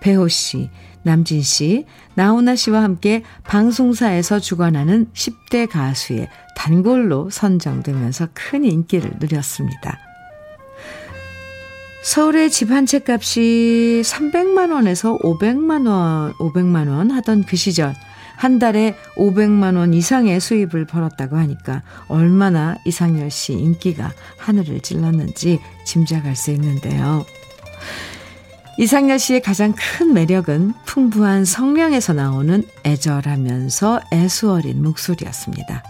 배호 0.00 0.28
씨, 0.28 0.70
남진 1.02 1.42
씨, 1.42 1.86
나훈아 2.14 2.56
씨와 2.56 2.82
함께 2.82 3.22
방송사에서 3.44 4.40
주관하는 4.40 5.06
10대 5.12 5.68
가수의 5.68 6.28
단골로 6.56 7.30
선정되면서 7.30 8.28
큰 8.32 8.64
인기를 8.64 9.12
누렸습니다. 9.20 10.03
서울의 12.04 12.50
집 12.50 12.70
한 12.70 12.84
채 12.84 13.00
값이 13.06 14.02
300만 14.04 14.72
원에서 14.72 15.16
500만 15.18 15.88
원, 15.88 16.34
500만 16.34 16.88
원 16.88 17.10
하던 17.10 17.44
그 17.44 17.56
시절 17.56 17.94
한 18.36 18.58
달에 18.58 18.94
500만 19.16 19.76
원 19.78 19.94
이상의 19.94 20.38
수입을 20.38 20.84
벌었다고 20.84 21.36
하니까 21.36 21.82
얼마나 22.08 22.76
이상열 22.84 23.30
씨 23.30 23.54
인기가 23.54 24.12
하늘을 24.36 24.80
찔렀는지 24.80 25.60
짐작할 25.86 26.36
수 26.36 26.50
있는데요. 26.50 27.24
이상열 28.76 29.18
씨의 29.18 29.40
가장 29.40 29.72
큰 29.72 30.12
매력은 30.12 30.74
풍부한 30.84 31.44
성량에서 31.46 32.12
나오는 32.12 32.64
애절하면서 32.84 34.00
애수어린 34.12 34.82
목소리였습니다. 34.82 35.82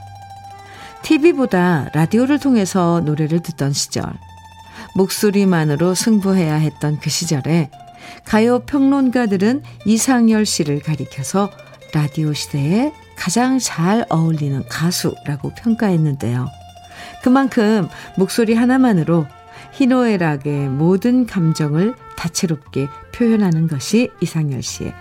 TV보다 1.03 1.91
라디오를 1.93 2.39
통해서 2.39 3.01
노래를 3.05 3.41
듣던 3.41 3.73
시절, 3.73 4.05
목소리만으로 4.95 5.95
승부해야 5.95 6.55
했던 6.55 6.99
그 7.01 7.11
시절에 7.11 7.71
가요 8.25 8.61
평론가들은 8.61 9.63
이상열 9.87 10.47
씨를 10.47 10.81
가리켜서 10.81 11.51
라디오 11.93 12.33
시대에 12.33 12.93
가장 13.17 13.59
잘 13.59 14.05
어울리는 14.09 14.65
가수라고 14.69 15.53
평가했는데요. 15.55 16.49
그만큼 17.23 17.89
목소리 18.17 18.55
하나만으로 18.55 19.27
희노애락의 19.73 20.69
모든 20.69 21.27
감정을 21.27 21.95
다채롭게 22.17 22.89
표현하는 23.13 23.69
것이 23.69 24.11
이상열 24.21 24.63
씨의 24.63 24.95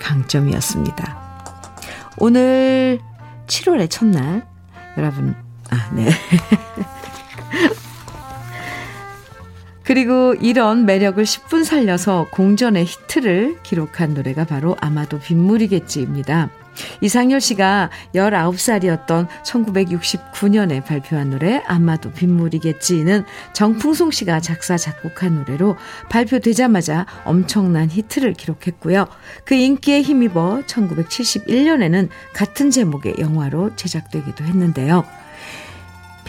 강점이었습니다. 0.00 1.30
오늘 2.18 3.00
7월의 3.46 3.90
첫날, 3.90 4.46
여러분, 4.96 5.34
아, 5.70 5.90
네. 5.94 6.10
그리고 9.90 10.36
이런 10.40 10.86
매력을 10.86 11.20
10분 11.20 11.64
살려서 11.64 12.28
공전의 12.30 12.84
히트를 12.84 13.58
기록한 13.64 14.14
노래가 14.14 14.44
바로 14.44 14.76
아마도 14.80 15.18
빗물이겠지입니다. 15.18 16.48
이상열 17.00 17.40
씨가 17.40 17.90
19살이었던 18.14 19.26
1969년에 19.42 20.84
발표한 20.84 21.30
노래 21.30 21.60
아마도 21.66 22.12
빗물이겠지는 22.12 23.24
정풍송 23.52 24.12
씨가 24.12 24.38
작사 24.38 24.76
작곡한 24.76 25.34
노래로 25.34 25.74
발표되자마자 26.08 27.06
엄청난 27.24 27.90
히트를 27.90 28.34
기록했고요. 28.34 29.08
그 29.44 29.56
인기에 29.56 30.02
힘입어 30.02 30.62
1971년에는 30.68 32.08
같은 32.32 32.70
제목의 32.70 33.16
영화로 33.18 33.74
제작되기도 33.74 34.44
했는데요. 34.44 35.04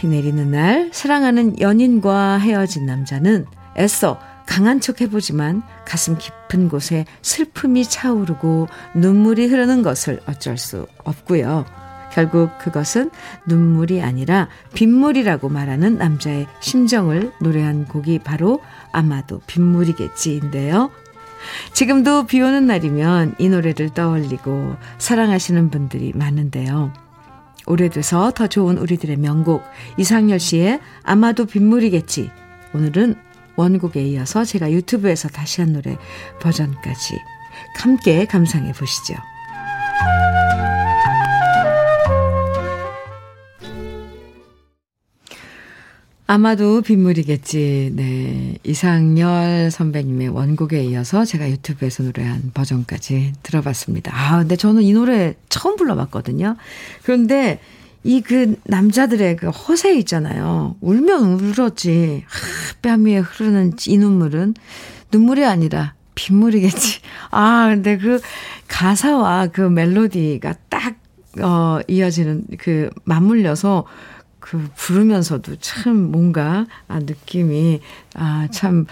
비 0.02 0.08
내리는 0.08 0.50
날 0.50 0.90
사랑하는 0.92 1.60
연인과 1.60 2.38
헤어진 2.38 2.86
남자는 2.86 3.46
애써 3.78 4.18
강한 4.46 4.80
척 4.80 5.00
해보지만 5.00 5.62
가슴 5.86 6.18
깊은 6.18 6.68
곳에 6.68 7.04
슬픔이 7.22 7.84
차오르고 7.84 8.66
눈물이 8.96 9.46
흐르는 9.46 9.84
것을 9.84 10.20
어쩔 10.26 10.58
수 10.58 10.88
없고요. 11.04 11.66
결국 12.12 12.50
그것은 12.58 13.12
눈물이 13.46 14.02
아니라 14.02 14.48
빗물이라고 14.74 15.48
말하는 15.48 15.98
남자의 15.98 16.48
심정을 16.58 17.30
노래한 17.40 17.84
곡이 17.84 18.18
바로 18.24 18.60
아마도 18.90 19.40
빗물이겠지인데요. 19.46 20.90
지금도 21.74 22.26
비 22.26 22.40
오는 22.40 22.66
날이면 22.66 23.36
이 23.38 23.48
노래를 23.48 23.90
떠올리고 23.90 24.74
사랑하시는 24.98 25.70
분들이 25.70 26.10
많은데요. 26.12 26.92
오래돼서 27.66 28.32
더 28.32 28.46
좋은 28.46 28.78
우리들의 28.78 29.16
명곡 29.16 29.62
이상열 29.96 30.38
씨의 30.38 30.80
아마도 31.02 31.46
빗물이겠지. 31.46 32.30
오늘은 32.74 33.16
원곡에 33.56 34.02
이어서 34.08 34.44
제가 34.44 34.72
유튜브에서 34.72 35.28
다시 35.28 35.60
한 35.60 35.72
노래 35.72 35.96
버전까지 36.40 37.18
함께 37.76 38.24
감상해 38.24 38.72
보시죠. 38.72 39.14
아마도 46.32 46.80
빗물이겠지. 46.80 47.92
네. 47.94 48.56
이상열 48.64 49.70
선배님의 49.70 50.30
원곡에 50.30 50.82
이어서 50.84 51.26
제가 51.26 51.50
유튜브에서 51.50 52.04
노래한 52.04 52.52
버전까지 52.54 53.34
들어봤습니다. 53.42 54.12
아, 54.14 54.38
근데 54.38 54.56
저는 54.56 54.82
이 54.82 54.94
노래 54.94 55.34
처음 55.50 55.76
불러봤거든요. 55.76 56.56
그런데 57.02 57.60
이 58.02 58.22
그 58.22 58.56
남자들의 58.64 59.36
그 59.36 59.50
허세 59.50 59.94
있잖아요. 59.98 60.74
울면 60.80 61.34
울었지. 61.38 62.24
하, 62.26 62.74
뺨 62.80 63.04
위에 63.04 63.18
흐르는 63.18 63.74
이 63.86 63.98
눈물은 63.98 64.54
눈물이 65.12 65.44
아니라 65.44 65.92
빗물이겠지. 66.14 67.00
아, 67.30 67.66
근데 67.68 67.98
그 67.98 68.22
가사와 68.68 69.48
그 69.48 69.60
멜로디가 69.60 70.54
딱 70.70 70.96
어, 71.42 71.78
이어지는 71.88 72.44
그 72.58 72.88
맞물려서 73.04 73.84
그 74.42 74.68
부르면서도 74.74 75.56
참 75.60 76.10
뭔가 76.10 76.66
아, 76.88 76.98
느낌이 76.98 77.80
아, 78.14 78.48
참 78.50 78.86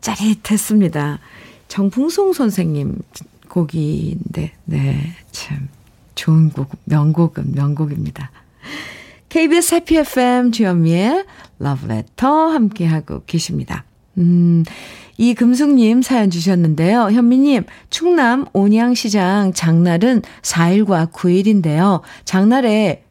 짜릿했습니다. 0.00 1.20
정풍송 1.68 2.32
선생님 2.32 2.98
곡인데, 3.48 4.52
네, 4.64 5.12
참 5.30 5.68
좋은 6.14 6.48
곡, 6.48 6.70
명곡은 6.84 7.52
명곡입니다. 7.52 8.30
KBS 9.28 9.74
해피 9.74 9.98
FM 9.98 10.52
주현미의 10.52 11.26
러브레터 11.58 12.48
함께하고 12.48 13.24
계십니다. 13.26 13.84
음, 14.16 14.64
이 15.18 15.34
금숙님 15.34 16.00
사연 16.00 16.30
주셨는데요. 16.30 17.10
현미님, 17.10 17.64
충남 17.90 18.46
온양시장 18.54 19.52
장날은 19.52 20.22
4일과 20.42 21.12
9일인데요. 21.12 22.00
장날에 22.24 23.03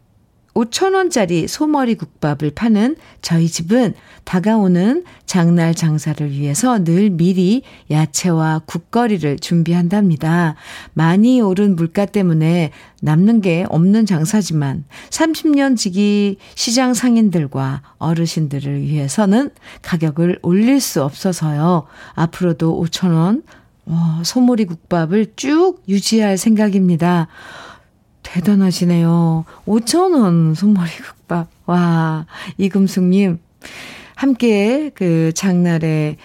5천원짜리 0.54 1.47
소머리 1.47 1.95
국밥을 1.95 2.51
파는 2.51 2.95
저희 3.22 3.47
집은 3.47 3.93
다가오는 4.24 5.04
장날 5.26 5.74
장사를 5.74 6.32
위해서 6.32 6.84
늘 6.84 7.10
미리 7.10 7.64
야채와 7.89 8.62
국거리를 8.66 9.39
준비한답니다. 9.39 10.56
많이 10.93 11.41
오른 11.41 11.76
물가 11.76 12.06
때문에 12.06 12.72
남는 13.01 13.41
게 13.41 13.66
없는 13.70 14.06
장사지만 14.06 14.86
30년 15.10 15.76
지기 15.76 16.38
시장 16.56 16.93
상인들과 16.93 17.82
어르신들을 17.97 18.82
위해서는 18.82 19.49
가격을 19.82 20.39
올릴 20.41 20.80
수 20.80 21.04
없어서요. 21.04 21.86
앞으로도 22.14 22.82
5천원 22.84 23.43
어, 23.86 24.22
소머리 24.24 24.66
국밥을 24.66 25.34
쭉 25.36 25.84
유지할 25.89 26.38
생각입니다. 26.38 27.28
대단하시네요. 28.34 29.46
5,000원 29.68 30.56
손머리 30.56 30.90
국밥. 30.90 31.48
와, 31.68 32.26
이금숙님. 32.58 33.40
함께 34.16 34.92
그 34.96 35.32
장날에 35.36 36.18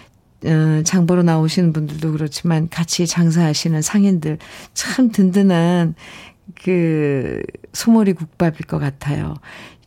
어, 0.45 0.83
장보러 0.85 1.23
나오시는 1.23 1.73
분들도 1.73 2.13
그렇지만 2.13 2.69
같이 2.71 3.07
장사하시는 3.07 3.83
상인들 3.83 4.39
참 4.73 5.11
든든한 5.11 5.95
그 6.63 7.43
소머리 7.73 8.15
국밥일 8.15 8.67
것 8.67 8.79
같아요. 8.79 9.35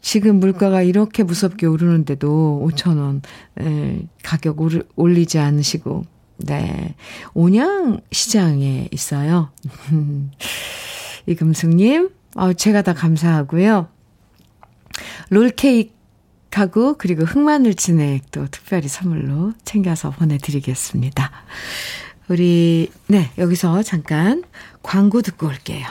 지금 0.01 0.39
물가가 0.39 0.81
이렇게 0.81 1.23
무섭게 1.23 1.65
오르는데도 1.65 2.67
5,000원 2.69 3.21
에, 3.61 4.07
가격 4.23 4.57
올리지 4.95 5.39
않으시고 5.39 6.03
네. 6.37 6.95
온양 7.33 8.01
시장에 8.11 8.89
있어요. 8.91 9.49
이금숙님, 11.25 12.09
어, 12.35 12.53
제가 12.53 12.81
다 12.81 12.93
감사하고요. 12.93 13.87
롤케이크하고 15.29 16.95
그리고 16.97 17.23
흑마늘 17.23 17.75
진액도 17.75 18.47
특별히 18.51 18.87
선물로 18.87 19.53
챙겨서 19.63 20.11
보내드리겠습니다. 20.11 21.31
우리, 22.29 22.89
네, 23.07 23.29
여기서 23.37 23.83
잠깐 23.83 24.43
광고 24.81 25.21
듣고 25.21 25.47
올게요. 25.47 25.85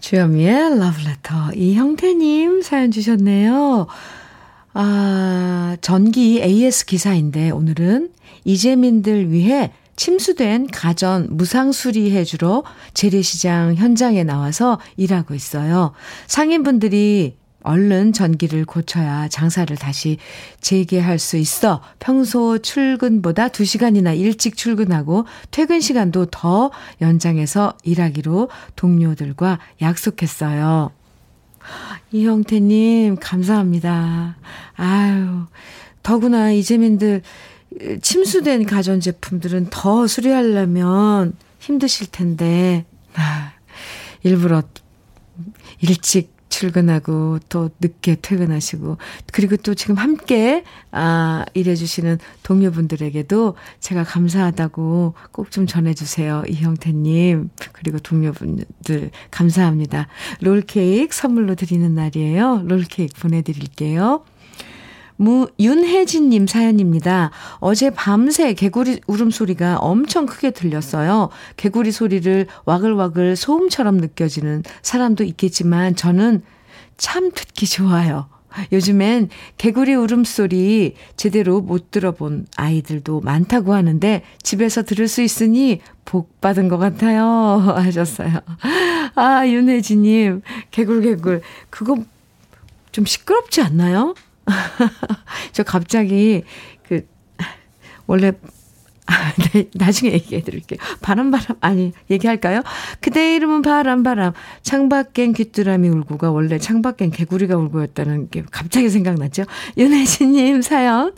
주여미의 0.00 0.78
러브레터. 0.78 1.52
이형태님 1.54 2.62
사연 2.62 2.90
주셨네요. 2.90 3.86
아, 4.74 5.76
전기 5.80 6.40
AS 6.42 6.86
기사인데 6.86 7.50
오늘은 7.50 8.12
이재민들 8.44 9.32
위해 9.32 9.72
침수된 9.98 10.68
가전 10.68 11.26
무상 11.28 11.72
수리해 11.72 12.22
주러 12.22 12.62
재래시장 12.94 13.74
현장에 13.74 14.22
나와서 14.22 14.78
일하고 14.96 15.34
있어요. 15.34 15.92
상인분들이 16.28 17.36
얼른 17.64 18.12
전기를 18.12 18.64
고쳐야 18.64 19.26
장사를 19.28 19.76
다시 19.76 20.18
재개할 20.60 21.18
수 21.18 21.36
있어 21.36 21.82
평소 21.98 22.58
출근보다 22.58 23.48
2시간이나 23.48 24.16
일찍 24.16 24.56
출근하고 24.56 25.26
퇴근 25.50 25.80
시간도 25.80 26.26
더 26.26 26.70
연장해서 27.00 27.76
일하기로 27.82 28.50
동료들과 28.76 29.58
약속했어요. 29.82 30.92
이형태님, 32.12 33.16
감사합니다. 33.16 34.36
아유, 34.76 35.46
더구나 36.04 36.52
이재민들 36.52 37.22
침수된 38.02 38.66
가전제품들은 38.66 39.68
더 39.70 40.06
수리하려면 40.06 41.34
힘드실 41.60 42.08
텐데, 42.10 42.84
아, 43.14 43.52
일부러 44.22 44.62
일찍 45.80 46.36
출근하고 46.48 47.38
또 47.50 47.70
늦게 47.78 48.16
퇴근하시고 48.22 48.96
그리고 49.32 49.56
또 49.58 49.74
지금 49.74 49.96
함께 49.96 50.64
아 50.90 51.44
일해주시는 51.54 52.18
동료분들에게도 52.42 53.54
제가 53.80 54.02
감사하다고 54.02 55.14
꼭 55.30 55.50
좀 55.50 55.66
전해주세요 55.66 56.44
이형태님. 56.48 57.50
그리고 57.72 57.98
동료분들 57.98 59.10
감사합니다. 59.30 60.08
롤케이크 60.40 61.14
선물로 61.14 61.54
드리는 61.54 61.94
날이에요. 61.94 62.62
롤케이크 62.64 63.20
보내드릴게요. 63.20 64.24
무, 65.18 65.48
윤혜진님 65.58 66.46
사연입니다. 66.46 67.32
어제 67.58 67.90
밤새 67.90 68.54
개구리 68.54 69.00
울음소리가 69.08 69.78
엄청 69.78 70.26
크게 70.26 70.52
들렸어요. 70.52 71.28
개구리 71.56 71.90
소리를 71.90 72.46
와글와글 72.64 73.34
소음처럼 73.34 73.96
느껴지는 73.96 74.62
사람도 74.82 75.24
있겠지만 75.24 75.96
저는 75.96 76.42
참 76.96 77.32
듣기 77.32 77.66
좋아요. 77.66 78.28
요즘엔 78.72 79.28
개구리 79.58 79.94
울음소리 79.94 80.94
제대로 81.16 81.60
못 81.60 81.90
들어본 81.90 82.46
아이들도 82.56 83.20
많다고 83.20 83.74
하는데 83.74 84.22
집에서 84.42 84.84
들을 84.84 85.08
수 85.08 85.20
있으니 85.20 85.80
복 86.04 86.40
받은 86.40 86.68
것 86.68 86.78
같아요. 86.78 87.24
하셨어요. 87.76 88.40
아, 89.16 89.46
윤혜진님, 89.46 90.42
개굴개굴. 90.70 91.42
그거 91.70 91.98
좀 92.92 93.04
시끄럽지 93.04 93.62
않나요? 93.62 94.14
저 95.52 95.62
갑자기 95.62 96.42
그 96.86 97.06
원래 98.06 98.32
아, 99.10 99.32
네, 99.52 99.64
나중에 99.72 100.12
얘기해 100.12 100.42
드릴게요. 100.42 100.78
바람, 101.00 101.30
바람, 101.30 101.56
아니, 101.62 101.92
얘기할까요? 102.10 102.60
그대 103.00 103.36
이름은 103.36 103.62
바람, 103.62 104.02
바람. 104.02 104.34
창밖엔 104.60 105.32
귀뚜라미 105.32 105.88
울고가 105.88 106.30
원래 106.30 106.58
창밖엔 106.58 107.10
개구리가 107.12 107.56
울고였다는 107.56 108.28
게 108.28 108.42
갑자기 108.50 108.90
생각났죠? 108.90 109.44
윤혜진님 109.78 110.60
사연. 110.60 111.14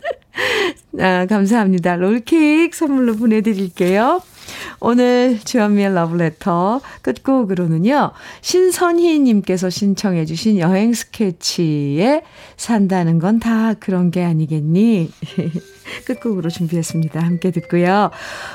아, 0.99 1.25
감사합니다. 1.25 1.97
롤케이크 1.97 2.77
선물로 2.77 3.17
보내드릴게요. 3.17 4.21
오늘 4.79 5.39
주현미의 5.43 5.93
러브레터 5.93 6.81
끝곡으로는요. 7.01 8.11
신선희님께서 8.41 9.69
신청해 9.69 10.25
주신 10.25 10.57
여행 10.59 10.93
스케치에 10.93 12.23
산다는 12.57 13.19
건 13.19 13.39
다 13.39 13.73
그런 13.73 14.11
게 14.11 14.23
아니겠니? 14.23 15.09
끝곡으로 16.05 16.49
준비했습니다. 16.49 17.19
함께 17.19 17.51
듣고요. 17.51 18.11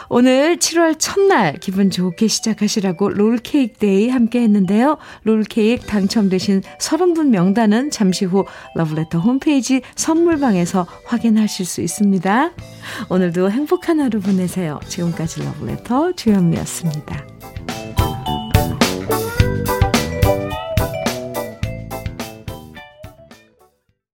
오늘 0.08 0.56
7월 0.56 0.96
첫날 0.98 1.54
기분 1.54 1.90
좋게 1.90 2.28
시작하시라고 2.28 3.10
롤케이크 3.10 3.78
데이 3.78 4.08
함께 4.08 4.40
했는데요. 4.42 4.98
롤케이크 5.24 5.86
당첨되신 5.86 6.62
30분 6.80 7.28
명단은 7.28 7.90
잠시 7.90 8.24
후 8.24 8.44
러브레터 8.74 9.18
홈페이지 9.18 9.82
선물방에서 9.94 10.86
확인하실 11.06 11.66
수 11.66 11.80
있습니다. 11.80 12.52
오늘도 13.08 13.50
행복한 13.50 14.00
하루 14.00 14.20
보내세요. 14.20 14.80
지금까지 14.88 15.42
러브레터 15.44 16.12
주현미였습니다. 16.12 17.26